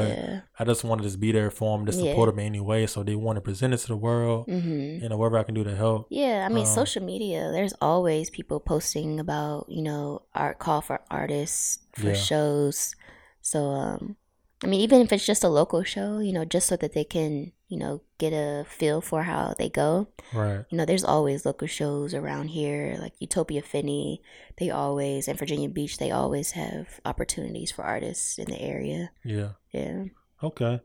[0.58, 2.12] But I just want to just be there for them, to Yeah.
[2.12, 2.88] support them anyway.
[2.88, 4.48] So they want to present it to the world.
[4.48, 5.04] Mm-hmm.
[5.04, 6.08] You know, whatever I can do to help.
[6.10, 10.82] Yeah, I mean, Um, social media, there's always people posting about, you know, art call
[10.82, 12.14] for artists for Yeah.
[12.30, 12.96] shows.
[13.42, 14.16] So, um,
[14.64, 17.04] I mean, even if it's just a local show, you know, just so that they
[17.04, 20.08] can, you know, get a feel for how they go.
[20.32, 20.64] Right.
[20.70, 24.22] You know, there's always local shows around here, like Utopia Finney.
[24.60, 29.10] They always, and Virginia Beach, they always have opportunities for artists in the area.
[29.26, 29.54] Yeah.
[29.72, 30.04] Yeah.
[30.44, 30.82] Okay.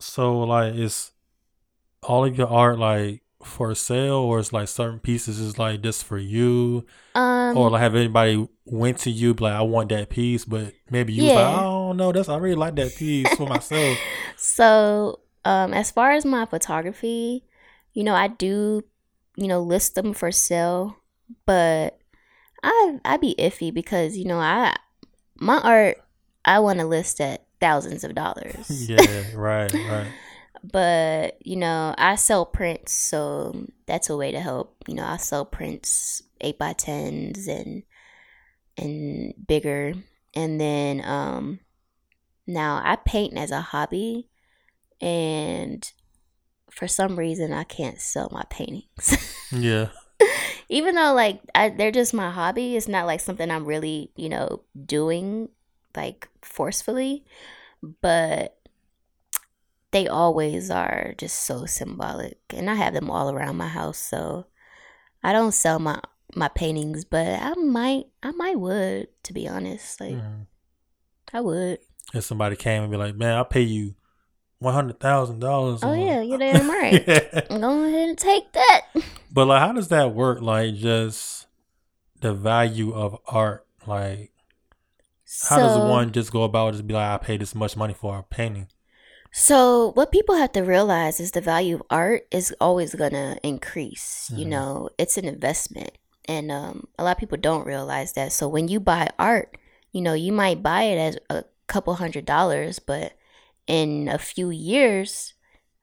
[0.00, 1.12] So like is
[2.02, 6.02] all of your art like for sale or is like certain pieces is like just
[6.02, 6.84] for you?
[7.14, 11.12] Um, or like have anybody went to you like I want that piece, but maybe
[11.12, 11.58] you was like, Yeah.
[11.58, 13.96] I don't know, that's I really like that piece for myself.
[14.40, 17.42] So, um, as far as my photography,
[17.94, 18.84] you know, I do,
[19.34, 20.98] you know, list them for sale,
[21.46, 21.98] but
[22.62, 24.76] I I'd be iffy because you know I
[25.36, 25.96] my art
[26.44, 28.68] I want to list at thousands of dollars.
[28.90, 30.12] yeah, right, right.
[30.70, 34.76] but you know I sell prints, so that's a way to help.
[34.86, 37.84] You know, I sell prints eight by tens and
[38.76, 39.94] and bigger,
[40.34, 41.60] and then um
[42.46, 44.28] now I paint as a hobby,
[45.00, 45.90] and
[46.70, 49.16] for some reason I can't sell my paintings.
[49.50, 49.88] Yeah.
[50.68, 54.28] Even though like I, they're just my hobby, it's not like something I'm really you
[54.28, 55.48] know doing
[55.96, 57.24] like forcefully,
[58.02, 58.58] but
[59.90, 63.98] they always are just so symbolic, and I have them all around my house.
[63.98, 64.46] So
[65.22, 66.00] I don't sell my
[66.34, 70.00] my paintings, but I might I might would to be honest.
[70.00, 70.46] Like Mhm.
[71.32, 71.78] I would.
[72.12, 73.94] If somebody came and be like, Man, I'll pay you
[74.58, 75.80] one hundred thousand dollars.
[75.82, 77.04] Oh yeah, you're damn right.
[77.48, 78.82] Go ahead and take that.
[79.32, 80.40] But like, how does that work?
[80.40, 81.46] Like, just
[82.20, 83.66] the value of art.
[83.86, 84.32] Like,
[85.48, 88.18] how does one just go about just be like, I pay this much money for
[88.18, 88.68] a painting?
[89.30, 93.38] So, what people have to realize is the value of art is always going to
[93.42, 94.30] increase.
[94.34, 94.48] You Mhm.
[94.50, 95.92] know, it's an investment.
[96.24, 98.32] And um, a lot of people don't realize that.
[98.32, 99.56] So, when you buy art,
[99.92, 103.12] you know, you might buy it as a couple hundred dollars, but
[103.68, 105.34] in a few years,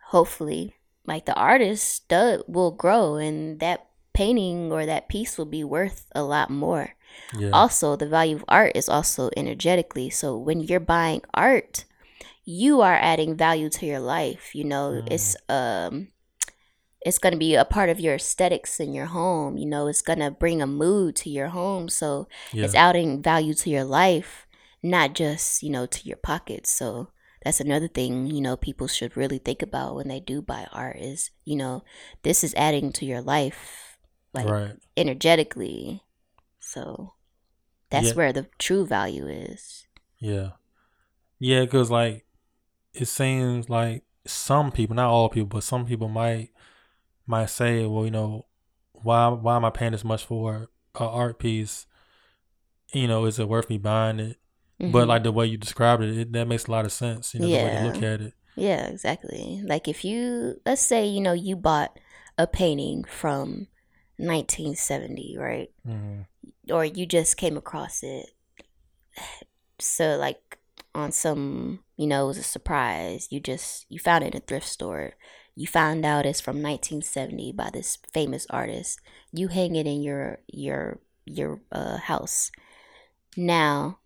[0.10, 0.76] hopefully,
[1.06, 6.08] like the artist does, will grow and that painting or that piece will be worth
[6.16, 6.96] a lot more
[7.38, 7.50] Yeah.
[7.52, 11.84] also the value of art is also energetically so when you're buying art
[12.46, 15.12] you are adding value to your life you know Mm.
[15.12, 16.08] it's um
[17.02, 19.58] it's going to be a part of your aesthetics in your home.
[19.58, 21.88] You know, it's going to bring a mood to your home.
[21.88, 22.66] So Yeah.
[22.66, 24.48] it's adding value to your life,
[24.82, 26.72] not just, you know, to your pockets.
[26.72, 27.10] So
[27.46, 30.98] that's another thing, you know, people should really think about when they do buy art
[30.98, 31.84] is, you know,
[32.24, 34.00] this is adding to your life,
[34.34, 34.74] like right.
[34.98, 36.02] energetically.
[36.60, 37.14] So
[37.92, 38.14] that's Yeah.
[38.14, 39.86] where the true value is.
[40.20, 40.54] Yeah.
[41.38, 42.26] Yeah, because like
[42.96, 46.50] it seems like some people, not all people, but some people might
[47.28, 48.48] might say, well, you know,
[48.94, 51.86] why why am I paying this much for a art piece?
[52.92, 54.38] You know, is it worth me buying it?
[54.80, 55.08] But Mhm.
[55.08, 57.34] like the way you described it, it, that makes a lot of sense.
[57.34, 57.78] You know, the way Yeah.
[57.80, 58.34] to look at it.
[58.56, 59.62] Yeah, exactly.
[59.66, 61.98] Like if you let's say, you know, you bought
[62.38, 63.68] a painting from
[64.18, 65.72] 1970, right?
[65.86, 66.22] hmm
[66.72, 68.32] Or you just came across it.
[69.80, 70.58] So like
[70.94, 73.28] on some, you know, it was a surprise.
[73.32, 75.14] You just you found it in a thrift store.
[75.56, 79.00] You found out it's from 1970 by this famous artist.
[79.32, 82.52] You hang it in your your your uh, house.
[83.38, 84.00] Now,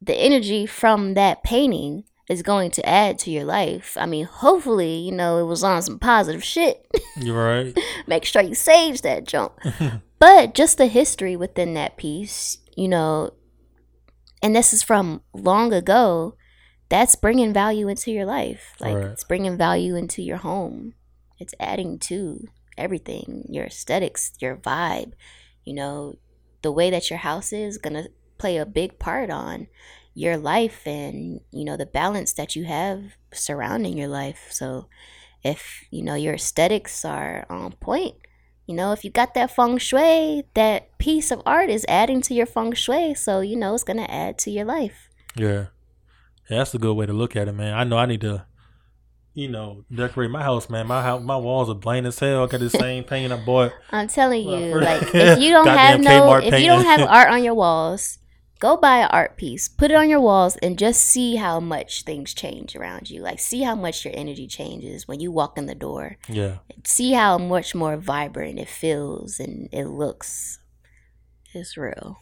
[0.00, 3.96] the energy from that painting is going to add to your life.
[3.98, 6.86] I mean, hopefully, you know, it was on some positive shit.
[7.16, 7.78] You're right.
[8.06, 9.52] Make sure you sage that junk.
[10.18, 13.30] but just the history within that piece, you know,
[14.42, 16.34] and this is from long ago,
[16.90, 18.74] that's bringing value into your life.
[18.78, 19.06] Like, Right.
[19.06, 20.94] it's bringing value into your home.
[21.38, 22.46] It's adding to
[22.76, 25.12] everything your aesthetics, your vibe,
[25.64, 26.14] you know,
[26.62, 29.66] the way that your house is going to play a big part on
[30.14, 34.88] your life and you know the balance that you have surrounding your life so
[35.44, 38.16] if you know your aesthetics are on point
[38.66, 42.34] you know if you got that feng shui that piece of art is adding to
[42.34, 45.66] your feng shui so you know it's going to add to your life Yeah.
[46.50, 47.74] yeah, that's a good way to look at it, man.
[47.74, 48.44] I know I need to,
[49.34, 50.86] you know, decorate my house, man.
[50.88, 52.42] My house, my walls are plain as hell.
[52.42, 53.70] I got the same paint I bought.
[53.92, 57.44] i'm telling you like if you don't have no if you don't have art on
[57.44, 58.18] your walls
[58.58, 62.02] go buy an art piece put it on your walls and just see how much
[62.02, 65.66] things change around you like see how much your energy changes when you walk in
[65.66, 70.58] the door Yeah, see how much more vibrant it feels and it looks
[71.54, 72.18] it's real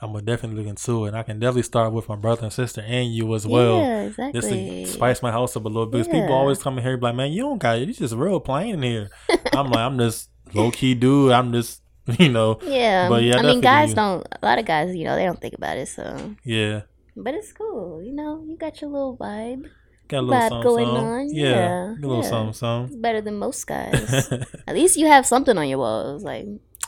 [0.00, 1.08] I'm gonna definitely look into it.
[1.08, 3.78] And I can definitely start with my brother and sister and you as well.
[3.78, 4.40] yeah exactly.
[4.40, 5.98] Just to spice my house up a little bit.
[5.98, 6.20] 'Cause Yeah.
[6.20, 7.88] People always come in here and be like, man, you don't got it.
[7.88, 9.08] It's just real plain in here.
[9.52, 11.32] I'm like, I'm just low key dude.
[11.32, 11.80] I'm just,
[12.18, 15.16] you know, yeah But yeah, i mean guys don't a lot of guys you know
[15.16, 16.82] they don't think about it so yeah.
[17.16, 19.66] but it's cool you know you got your little vibe
[20.06, 21.04] Got a little Vibe something, going something.
[21.06, 22.28] on, Yeah, yeah, a little yeah.
[22.28, 23.00] something, something.
[23.00, 24.30] better than most guys
[24.66, 26.44] at least you have something on your walls like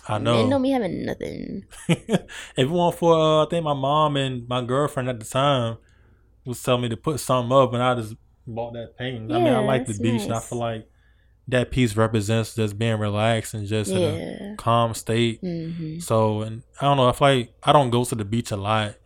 [0.06, 0.50] I men know.
[0.50, 4.62] don't be having nothing if it weren't for, uh, I think my mom and my
[4.62, 5.78] girlfriend at the time
[6.44, 8.14] was telling me to put something up, and I just
[8.46, 9.32] bought that painting.
[9.32, 10.88] I mean, I like the beach, and I feel like
[11.48, 15.40] that piece represents just being relaxed and just in a calm state.
[15.40, 18.50] hmm So, and I don't know, I feel like I don't go to the beach
[18.50, 18.96] a lot,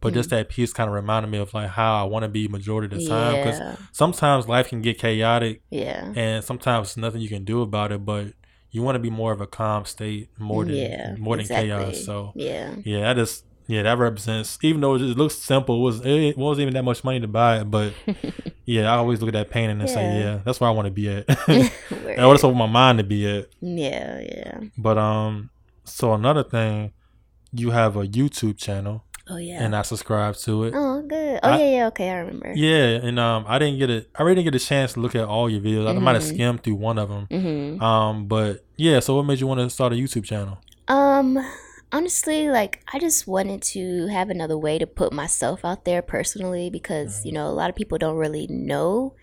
[0.00, 0.14] but Mm.
[0.14, 2.94] just that piece kind of reminded me of like how I want to be majority
[2.94, 3.36] of the time.
[3.36, 7.92] Because yeah sometimes life can get chaotic, yeah and sometimes nothing you can do about
[7.92, 8.04] it.
[8.04, 8.32] But
[8.70, 11.68] you want to be more of a calm state, more than yeah more than exactly.
[11.68, 12.04] chaos.
[12.04, 14.58] So, yeah yeah, I just yeah, that represents.
[14.62, 17.28] Even though it just looks simple, it was it wasn't even that much money to
[17.28, 17.92] buy it, but
[18.64, 20.18] yeah, I always look at that painting and say, Yeah.
[20.20, 21.28] yeah, that's where I want to be at.
[21.48, 21.70] Word.
[22.18, 23.46] and that's what my mind to be at.
[23.60, 25.50] yeah yeah But um,
[25.84, 26.92] so another thing,
[27.52, 30.74] you have a YouTube channel, oh yeah and I subscribe to it.
[30.76, 31.40] Oh, good.
[31.42, 31.86] Oh, I- yeah, yeah.
[31.88, 32.52] Okay, I remember.
[32.54, 34.10] Yeah, and um, I didn't get it.
[34.16, 35.88] I really didn't get a chance to look at all your videos.
[35.88, 36.34] I might have Mhm.
[36.34, 37.26] skimmed through one of them.
[37.30, 38.98] hmm Um, but yeah.
[39.00, 40.58] So what made you want to start a YouTube channel?
[40.88, 41.38] Um,
[41.92, 46.70] honestly, like I just wanted to have another way to put myself out there personally
[46.70, 49.14] because you know a lot of people don't really know.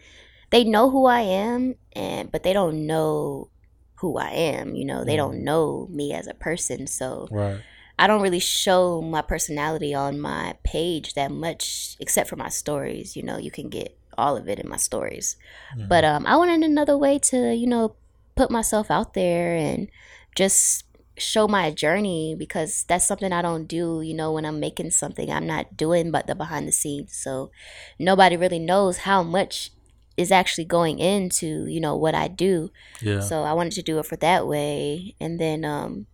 [0.49, 3.49] They know who I am, and but they don't know
[3.95, 4.75] who I am.
[4.75, 5.17] You know, they Mhm.
[5.17, 6.87] don't know me as a person.
[6.87, 7.59] So Right.
[7.99, 13.15] I don't really show my personality on my page that much, except for my stories.
[13.15, 15.35] You know, you can get all of it in my stories.
[15.75, 15.89] Mhm.
[15.89, 17.95] But um, I wanted another way to, you know,
[18.35, 19.89] put myself out there and
[20.35, 20.83] just
[21.17, 24.01] show my journey because that's something I don't do.
[24.01, 27.15] You know, when I'm making something, I'm not doing but the behind the scenes.
[27.15, 27.51] So
[27.99, 29.71] nobody really knows how much
[30.15, 32.71] is actually going into, you know, what I do.
[33.01, 33.19] yeah.
[33.19, 35.15] So I wanted to do it for that way.
[35.19, 36.07] And then um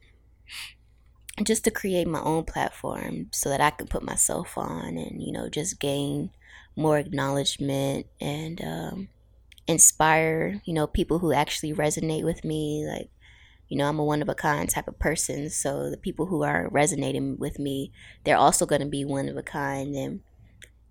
[1.44, 5.32] just to create my own platform so that I can put myself on and, you
[5.32, 6.30] know, just gain
[6.76, 9.08] more acknowledgement and um
[9.68, 12.86] inspire, you know, people who actually resonate with me.
[12.88, 13.10] Like,
[13.74, 15.50] you know, I'm a one of a kind type of person.
[15.50, 17.92] So the people who are resonating with me,
[18.24, 20.22] they're also gonna be one of a kind and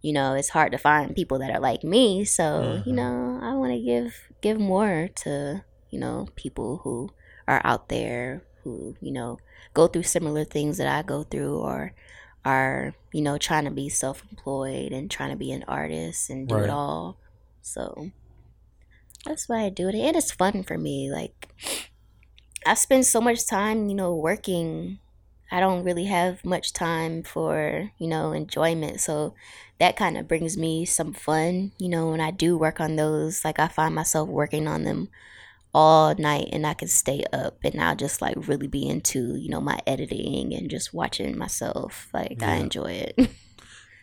[0.03, 2.24] you know, it's hard to find people that are like me.
[2.24, 2.97] So, you Mhm.
[2.97, 7.11] know, I wanna give give more to you know, people who
[7.49, 9.39] are out there who, you know,
[9.74, 11.95] go through similar things that I go through or
[12.45, 16.49] are, you know, trying to be self employed and trying to be an artist and
[16.49, 16.64] do Right.
[16.64, 17.18] it all.
[17.62, 18.11] So
[19.24, 19.95] that's why I do it.
[19.95, 21.11] And it's fun for me.
[21.11, 21.55] Like
[22.67, 24.99] I spend so much time, you know, working.
[25.51, 29.01] I don't really have much time for, you know, enjoyment.
[29.01, 29.35] So
[29.79, 33.45] that kind of brings me some fun, you know, when I do work on those.
[33.45, 35.09] Like I find myself working on them
[35.75, 39.49] all night and I can stay up and I'll just like really be into, you
[39.51, 42.09] know, my editing and just watching myself.
[42.15, 43.31] Like I enjoy it.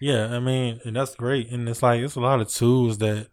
[0.02, 1.52] Yeah, I mean, and that's great.
[1.52, 3.28] And it's like it's a lot of tools that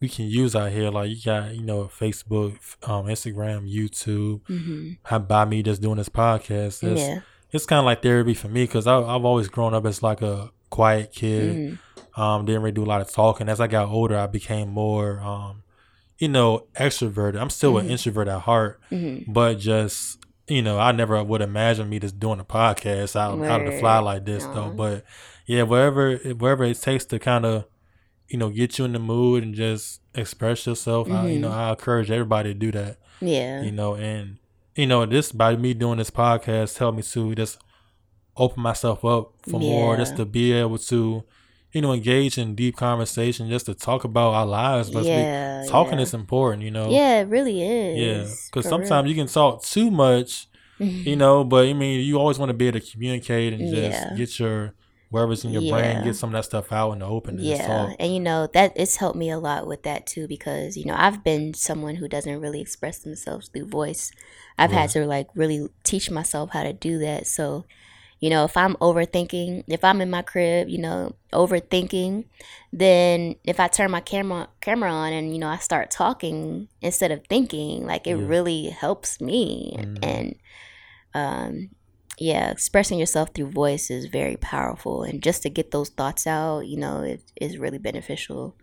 [0.00, 0.90] we can use out here.
[0.90, 2.56] Like you got, you know, Facebook,
[2.88, 4.40] um, Instagram, YouTube.
[4.46, 6.82] hmm How by me just doing this podcast.
[6.82, 7.20] It's, Yeah.
[7.52, 10.50] it's kind of like therapy for me because I've always grown up as like a
[10.70, 11.78] quiet kid.
[12.16, 12.20] Mhm.
[12.20, 13.48] Um, didn't really do a lot of talking.
[13.48, 15.62] As I got older, I became more, um,
[16.18, 17.40] you know, extroverted.
[17.40, 17.80] I'm still Mhm.
[17.80, 20.18] an introvert at heart, hmm but just
[20.50, 23.78] you know, I never would imagine me just doing a podcast out, out of the
[23.78, 24.70] fly like this though.
[24.70, 25.04] But
[25.46, 27.66] yeah, wherever wherever it takes to kind of
[28.28, 31.54] you know get you in the mood and just express yourself, I, you know, Mhm.
[31.54, 32.98] I encourage everybody to do that.
[33.20, 33.62] Yeah.
[33.62, 34.36] You know, and
[34.76, 37.58] you know this by me doing this podcast helped me to just
[38.36, 41.24] open myself up for more, just to be able to
[41.72, 44.94] you know engage in deep conversation, just to talk about our lives.
[44.94, 45.64] Let's be- yeah.
[45.68, 46.04] talking yeah.
[46.04, 46.90] is important, you know.
[46.90, 47.98] Yeah, it really is.
[47.98, 50.48] Yeah, because sometimes you can talk too much,
[50.78, 51.44] you know.
[51.44, 54.14] But I mean, you always want to be able to communicate and just Yeah.
[54.16, 54.74] get your
[55.10, 57.38] whatever's in your brain, get some of that stuff out in the open.
[57.38, 60.76] And Yeah, and you know that it's helped me a lot with that too because
[60.76, 64.10] you know I've been someone who doesn't really express themselves through voice.
[64.58, 67.26] I've had to like really teach myself how to do that.
[67.26, 67.64] So,
[68.20, 72.24] you know, if I'm overthinking, if I'm in my crib, you know, overthinking,
[72.72, 77.12] then if I turn my camera camera on and you know I start talking instead
[77.12, 78.26] of thinking, like it Yeah.
[78.26, 79.76] really helps me.
[79.78, 79.98] Mhm.
[80.02, 80.34] And
[81.14, 81.70] um
[82.18, 86.66] yeah, expressing yourself through voice is very powerful and just to get those thoughts out,
[86.66, 88.56] you know, it is really beneficial.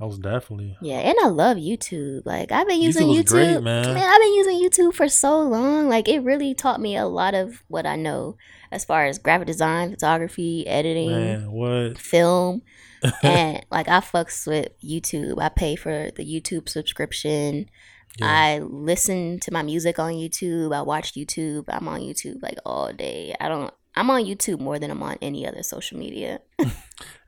[0.00, 0.76] Most definitely.
[0.82, 2.22] Yeah, and I love YouTube.
[2.24, 3.28] Like I've been using YouTube YouTube.
[3.28, 3.86] great, man.
[3.86, 5.88] I've been using YouTube for so long.
[5.88, 8.36] Like it really taught me a lot of what I know
[8.72, 11.98] as far as graphic design, photography, editing, Man, what?
[11.98, 12.62] film.
[13.22, 15.40] and like I fucks with YouTube.
[15.40, 17.68] I pay for the YouTube subscription.
[18.18, 18.26] Yeah.
[18.28, 20.74] I listen to my music on YouTube.
[20.74, 21.64] I watch YouTube.
[21.68, 23.34] I'm on YouTube like all day.
[23.40, 26.40] I don't I'm on YouTube more than I'm on any other social media.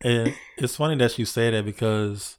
[0.03, 2.37] And it's funny that you say that because,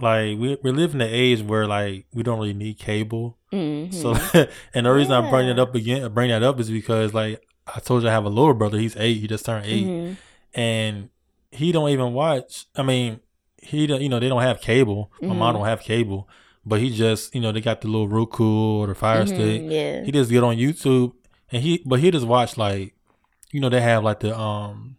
[0.00, 3.38] like, we we live in an age where like we don't really need cable.
[3.52, 3.92] Mhm.
[3.92, 4.14] So,
[4.74, 7.80] and the reason I bring it up again, bring that up is because like I
[7.80, 8.78] told you I have a little brother.
[8.78, 9.14] He's eight.
[9.20, 10.16] He just turned 8 Mhm.
[10.54, 11.08] and
[11.50, 12.66] he don't even watch.
[12.76, 13.20] I mean,
[13.60, 14.02] he don't.
[14.02, 15.10] You know, they don't have cable.
[15.22, 15.58] My mom Mhm.
[15.58, 16.28] don't have cable,
[16.66, 18.44] but he just you know they got the little Roku
[18.80, 19.62] or the Fire Mhm, Stick.
[19.64, 20.04] Yeah.
[20.04, 21.12] He just get on YouTube
[21.52, 22.94] and he, but he just watch like,
[23.52, 24.96] you know, they have like the um.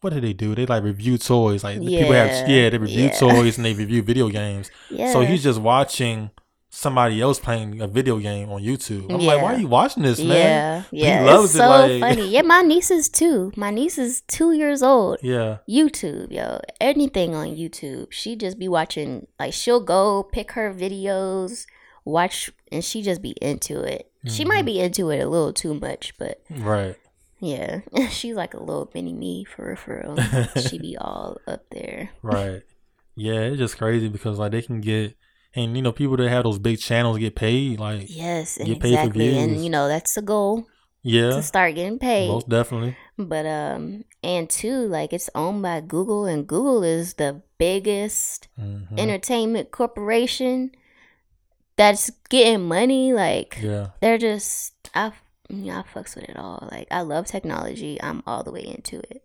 [0.00, 0.54] What do they do?
[0.54, 1.64] They like review toys.
[1.64, 3.18] Like the people have, Yeah, yeah, they review yeah.
[3.18, 4.70] toys and they review video games.
[4.90, 5.10] yeah.
[5.12, 6.30] So he's just watching
[6.74, 9.10] somebody else playing a video game on YouTube.
[9.12, 10.84] I'm like, why are you watching this, man?
[10.90, 12.28] Yeah, yeah, loves it's it, so like- funny.
[12.34, 13.52] Yeah, my niece is too.
[13.56, 15.18] My niece is two years old.
[15.22, 18.10] Yeah, YouTube, yo, anything on YouTube.
[18.10, 19.26] She just be watching.
[19.38, 21.66] Like she'll go pick her videos,
[22.04, 24.10] watch, and she just be into it.
[24.26, 24.66] She might Mhm.
[24.66, 26.96] be into it a little too much, but right.
[27.40, 29.94] yeah, she's like a little mini me for real, for
[30.56, 30.62] real.
[30.62, 32.10] she be all up there.
[32.22, 32.62] right.
[33.16, 35.14] Yeah, it's just crazy because like they can get,
[35.54, 37.78] and you know, people that have those big channels get paid.
[37.80, 40.66] Like, Yes, Get paid for exactly, and you know that's the goal
[41.02, 42.28] yeah, to start getting paid.
[42.28, 42.96] most definitely.
[43.18, 48.98] But um and two, like it's owned by Google and Google is the biggest Mhm.
[48.98, 50.70] entertainment corporation
[51.76, 53.12] that's getting money.
[53.12, 55.12] Like Yeah, they're just I
[55.48, 56.68] yeah, I fucks with it all.
[56.70, 58.00] Like I love technology.
[58.02, 59.22] I'm all the way into it.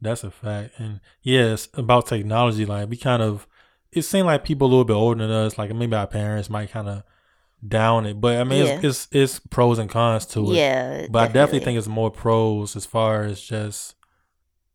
[0.00, 0.74] that's a fact.
[0.78, 3.46] And yes, about technology, like we kind of,
[3.92, 6.70] it seemed like people a little bit older than us, like maybe our parents might
[6.70, 7.02] kind of
[7.66, 8.20] down it.
[8.20, 8.80] But I mean, Yeah.
[8.82, 10.56] it's, it's it's pros and cons to it.
[10.56, 11.06] Yeah.
[11.10, 13.94] But I definitely think it's more pros as far as just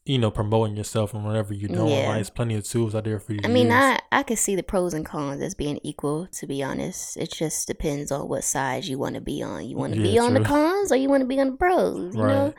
[0.06, 1.90] you know promoting yourself and whatever you're doing.
[1.90, 2.06] Yeah.
[2.08, 3.40] Like, there's plenty of tools out there for you.
[3.44, 3.74] I to mean, use.
[3.76, 6.28] I I could see the pros and cons as being equal.
[6.28, 9.68] To be honest, it just depends on what side you want to be on.
[9.68, 11.58] You want to be Yeah, on the cons, or you want to be on the
[11.58, 12.16] pros.
[12.16, 12.54] You know, Right.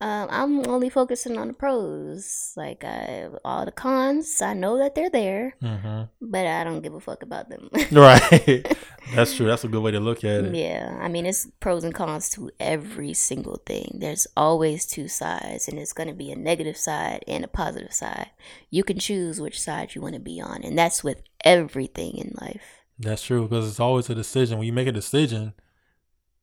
[0.00, 2.52] Um, I'm only focusing on the pros.
[2.56, 6.08] Like I, all the cons, I know that they're there, Mhm.
[6.20, 7.70] but I don't give a fuck about them.
[7.92, 8.76] right.
[9.14, 9.46] That's true.
[9.46, 10.54] That's a good way to look at it.
[10.54, 13.98] yeah, I mean, it's pros and cons to every single thing.
[14.00, 17.92] There's always two sides, and it's going to be a negative side and a positive
[17.92, 18.30] side.
[18.70, 22.34] You can choose which side you want to be on, and that's with everything in
[22.40, 22.82] life.
[22.98, 24.58] That's true because it's always a decision.
[24.58, 25.52] When you make a decision,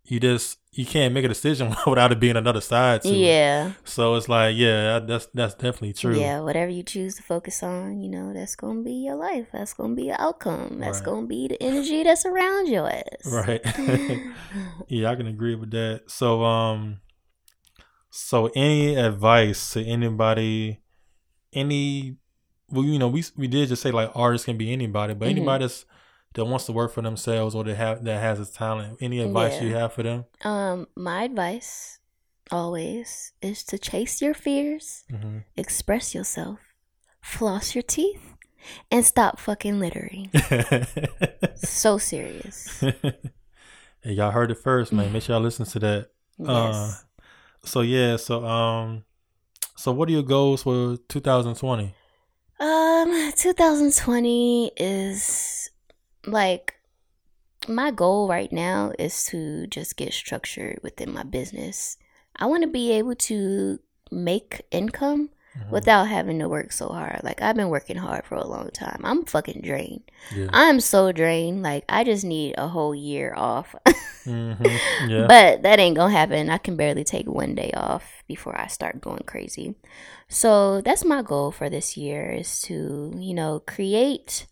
[0.06, 3.18] you just you can't make a decision without it being another side to it.
[3.18, 3.72] Yeah.
[3.84, 6.20] So it's like, yeah, that's that's definitely true.
[6.20, 9.48] Yeah, whatever you choose to focus on, you know, that's gonna be your life.
[9.54, 10.80] That's gonna be your outcome.
[10.80, 11.06] That's Right.
[11.06, 13.04] gonna be the energy that's around your ass.
[13.26, 13.62] Right.
[14.88, 16.04] yeah, I can agree with that.
[16.08, 17.00] So, um,
[18.10, 20.80] so any advice to anybody,
[21.54, 22.18] any,
[22.70, 25.32] well, you know, we we did just say like artists can be anybody, but Mhm.
[25.32, 25.86] anybody that's
[26.34, 28.98] that wants to work for themselves or that have that has a talent.
[29.02, 30.26] Any advice you have for them?
[30.44, 32.00] Um, my advice
[32.52, 36.60] always is to chase your fears, hmm express yourself,
[37.22, 38.36] floss your teeth,
[38.92, 40.32] and stop fucking littering.
[41.56, 42.80] so serious.
[44.02, 45.12] hey, y'all heard it first, man.
[45.14, 46.10] Make sure y'all listen to that.
[46.40, 47.06] Uh, Yes.
[47.64, 49.04] so yeah, so um,
[49.78, 51.94] so what are your goals for 2020?
[52.60, 55.70] Um, 2020 is
[56.26, 56.76] like
[57.68, 61.98] my goal right now is to just get structured within my business.
[62.36, 63.80] I want to be able to
[64.12, 65.72] make income Mhm.
[65.72, 67.22] without having to work so hard.
[67.24, 69.02] Like I've been working hard for a long time.
[69.04, 70.04] I'm fucking drained.
[70.36, 70.48] Yeah.
[70.52, 71.62] I'm so drained.
[71.64, 73.76] Like I just need a whole year off.
[74.26, 74.54] hmm
[75.08, 75.28] Yeah.
[75.28, 76.50] But that ain't gonna happen.
[76.50, 79.76] I can barely take one day off before I start going crazy.
[80.28, 84.48] So that's my goal for this year is to, you know, create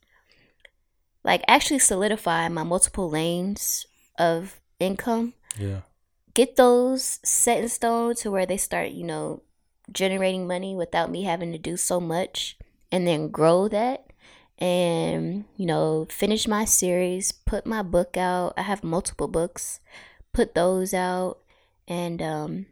[1.23, 3.85] like actually solidify my multiple lanes
[4.17, 5.33] of income.
[5.57, 5.81] yeah.
[6.33, 9.43] Get those set in stone to where they start, you know,
[9.91, 12.57] generating money without me having to do so much
[12.91, 14.05] and then grow that
[14.57, 19.79] and you know finish my series put my book out i have multiple books
[20.33, 21.39] put those out
[21.87, 22.65] and um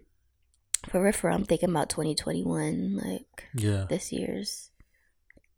[0.88, 3.86] for refer i'm thinking about 2021 like Yeah.
[3.90, 4.70] this year's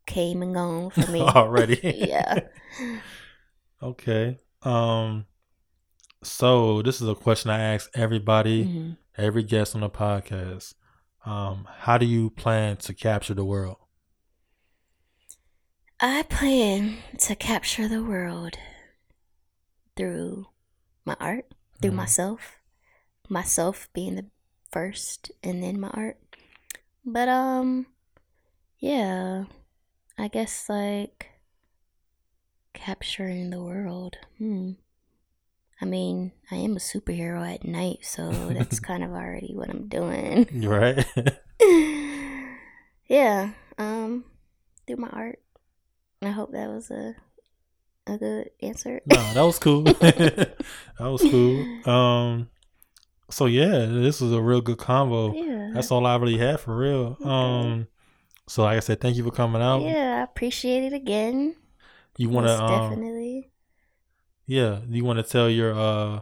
[0.06, 1.80] came and gone for me Already.
[2.08, 2.40] yeah
[3.82, 4.38] Okay.
[4.62, 5.26] Um.
[6.22, 8.96] So this is a question I ask everybody, Mhm.
[9.18, 10.74] every guest on the podcast.
[11.26, 13.76] Um, how do you plan to capture the world?
[16.00, 18.56] i plan to capture the world
[19.96, 20.46] through
[21.04, 21.46] my art
[21.80, 21.96] through Mhm.
[21.96, 22.58] myself
[23.28, 24.26] myself being the
[24.70, 26.18] first and then my art
[27.04, 27.86] but um
[28.78, 29.44] yeah
[30.22, 31.30] i guess like
[32.72, 34.70] capturing the world hmm
[35.80, 39.88] i mean i am a superhero at night so that's kind of already what i'm
[39.88, 41.04] doing right?
[43.08, 44.24] yeah um
[44.86, 45.40] through my art
[46.22, 47.14] i hope that was a
[48.06, 49.82] a good answer no, that was cool.
[49.84, 50.56] that
[50.98, 51.90] was cool.
[51.90, 52.48] Um.
[53.30, 55.32] So yeah, this was a real good combo.
[55.32, 57.16] yeah That's all I really had for real.
[57.24, 57.86] Um.
[58.52, 59.80] So like I said, thank you for coming out.
[59.80, 61.36] yeah i appreciate it again
[62.20, 62.68] You want to um.
[62.90, 63.48] definitely
[64.46, 66.20] Yeah, you want to tell your uh,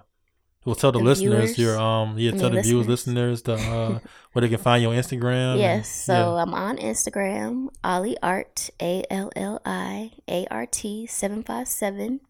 [0.64, 1.58] well, tell the, The listeners viewers?
[1.58, 3.42] your um, yeah, I tell mean, the viewers, listeners.
[3.42, 3.98] the uh,
[4.32, 5.52] where they can find you on Instagram.
[5.56, 6.42] and- Yes, so yeah.
[6.42, 7.52] I'm on Instagram,
[7.82, 12.20] Ali Art, A L L I A R T seven five seven.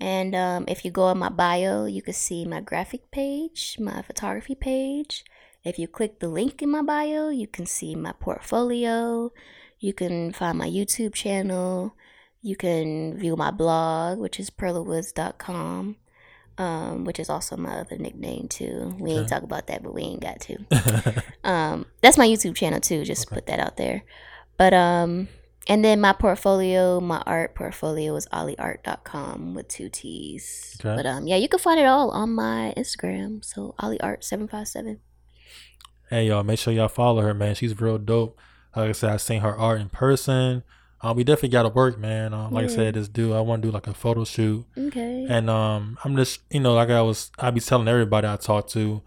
[0.00, 4.02] And um, if you go on my bio, you can see my graphic page, my
[4.02, 5.24] photography page.
[5.64, 9.32] If you click the link in my bio, you can see my portfolio.
[9.78, 11.96] You can find my YouTube channel.
[12.42, 15.96] You can view my blog, which is perlawoods.com,
[16.58, 18.94] um, which is also my other nickname too.
[19.00, 19.28] We ain't Okay.
[19.34, 20.58] talk about that, but we ain't got to.
[21.44, 23.04] Um, that's my YouTube channel too.
[23.04, 23.34] Just Okay.
[23.36, 24.04] put that out there.
[24.56, 25.28] But um,
[25.66, 30.76] and then my portfolio, my art portfolio is ollieart.com with two T's.
[30.80, 30.94] Okay.
[30.96, 33.44] But um, yeah, you can find it all on my Instagram.
[33.44, 35.00] So ollieart seven five seven.
[36.14, 37.56] Hey y'all, make sure y'all follow her, man.
[37.56, 38.38] She's real dope.
[38.76, 40.62] Like I said, I seen her art in person.
[41.00, 42.32] Um, we definitely got to work, man.
[42.32, 42.68] Um, like I Yeah.
[42.68, 45.26] said, this dude, I want to do like a photo shoot, Okay.
[45.28, 48.68] and um, I'm just, you know, like I was, I be telling everybody I talk
[48.68, 49.02] to,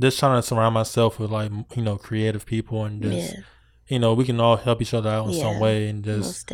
[0.00, 3.40] just trying to surround myself with like, you know, creative people and just, yeah,
[3.88, 6.48] you know, we can all help each other out in some way and just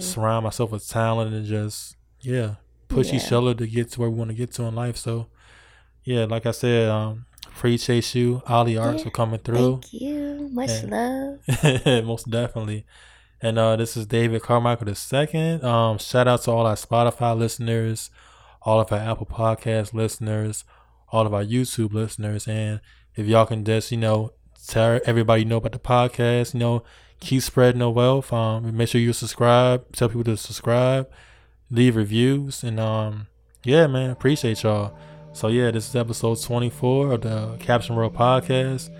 [0.00, 2.54] surround myself with talent and just yeah
[2.88, 5.28] push each other to get to where we want to get to in life so
[6.04, 7.26] yeah like i said um
[7.58, 9.80] appreciate you ali arts Yeah, for coming through.
[9.82, 10.48] Thank you.
[10.52, 12.04] Much And- love.
[12.06, 12.86] most definitely.
[13.42, 15.64] And uh this is david carmichael the second.
[15.64, 18.10] Um shout out to all our spotify listeners
[18.62, 20.64] all of our apple podcast listeners
[21.10, 22.46] all of our youtube listeners.
[22.46, 22.80] And
[23.16, 24.32] if y'all can just you know
[24.68, 26.84] tell everybody you know about the podcast you know
[27.20, 28.32] keep spreading the wealth.
[28.32, 29.90] Um make sure you subscribe.
[29.92, 31.08] Tell people to subscribe.
[31.70, 32.62] Leave reviews.
[32.62, 33.26] And um
[33.64, 34.96] yeah man appreciate y'all
[35.38, 38.90] so yeah this is episode 24 of the Capture World podcast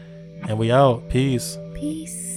[0.46, 2.27] and we out peace Peace.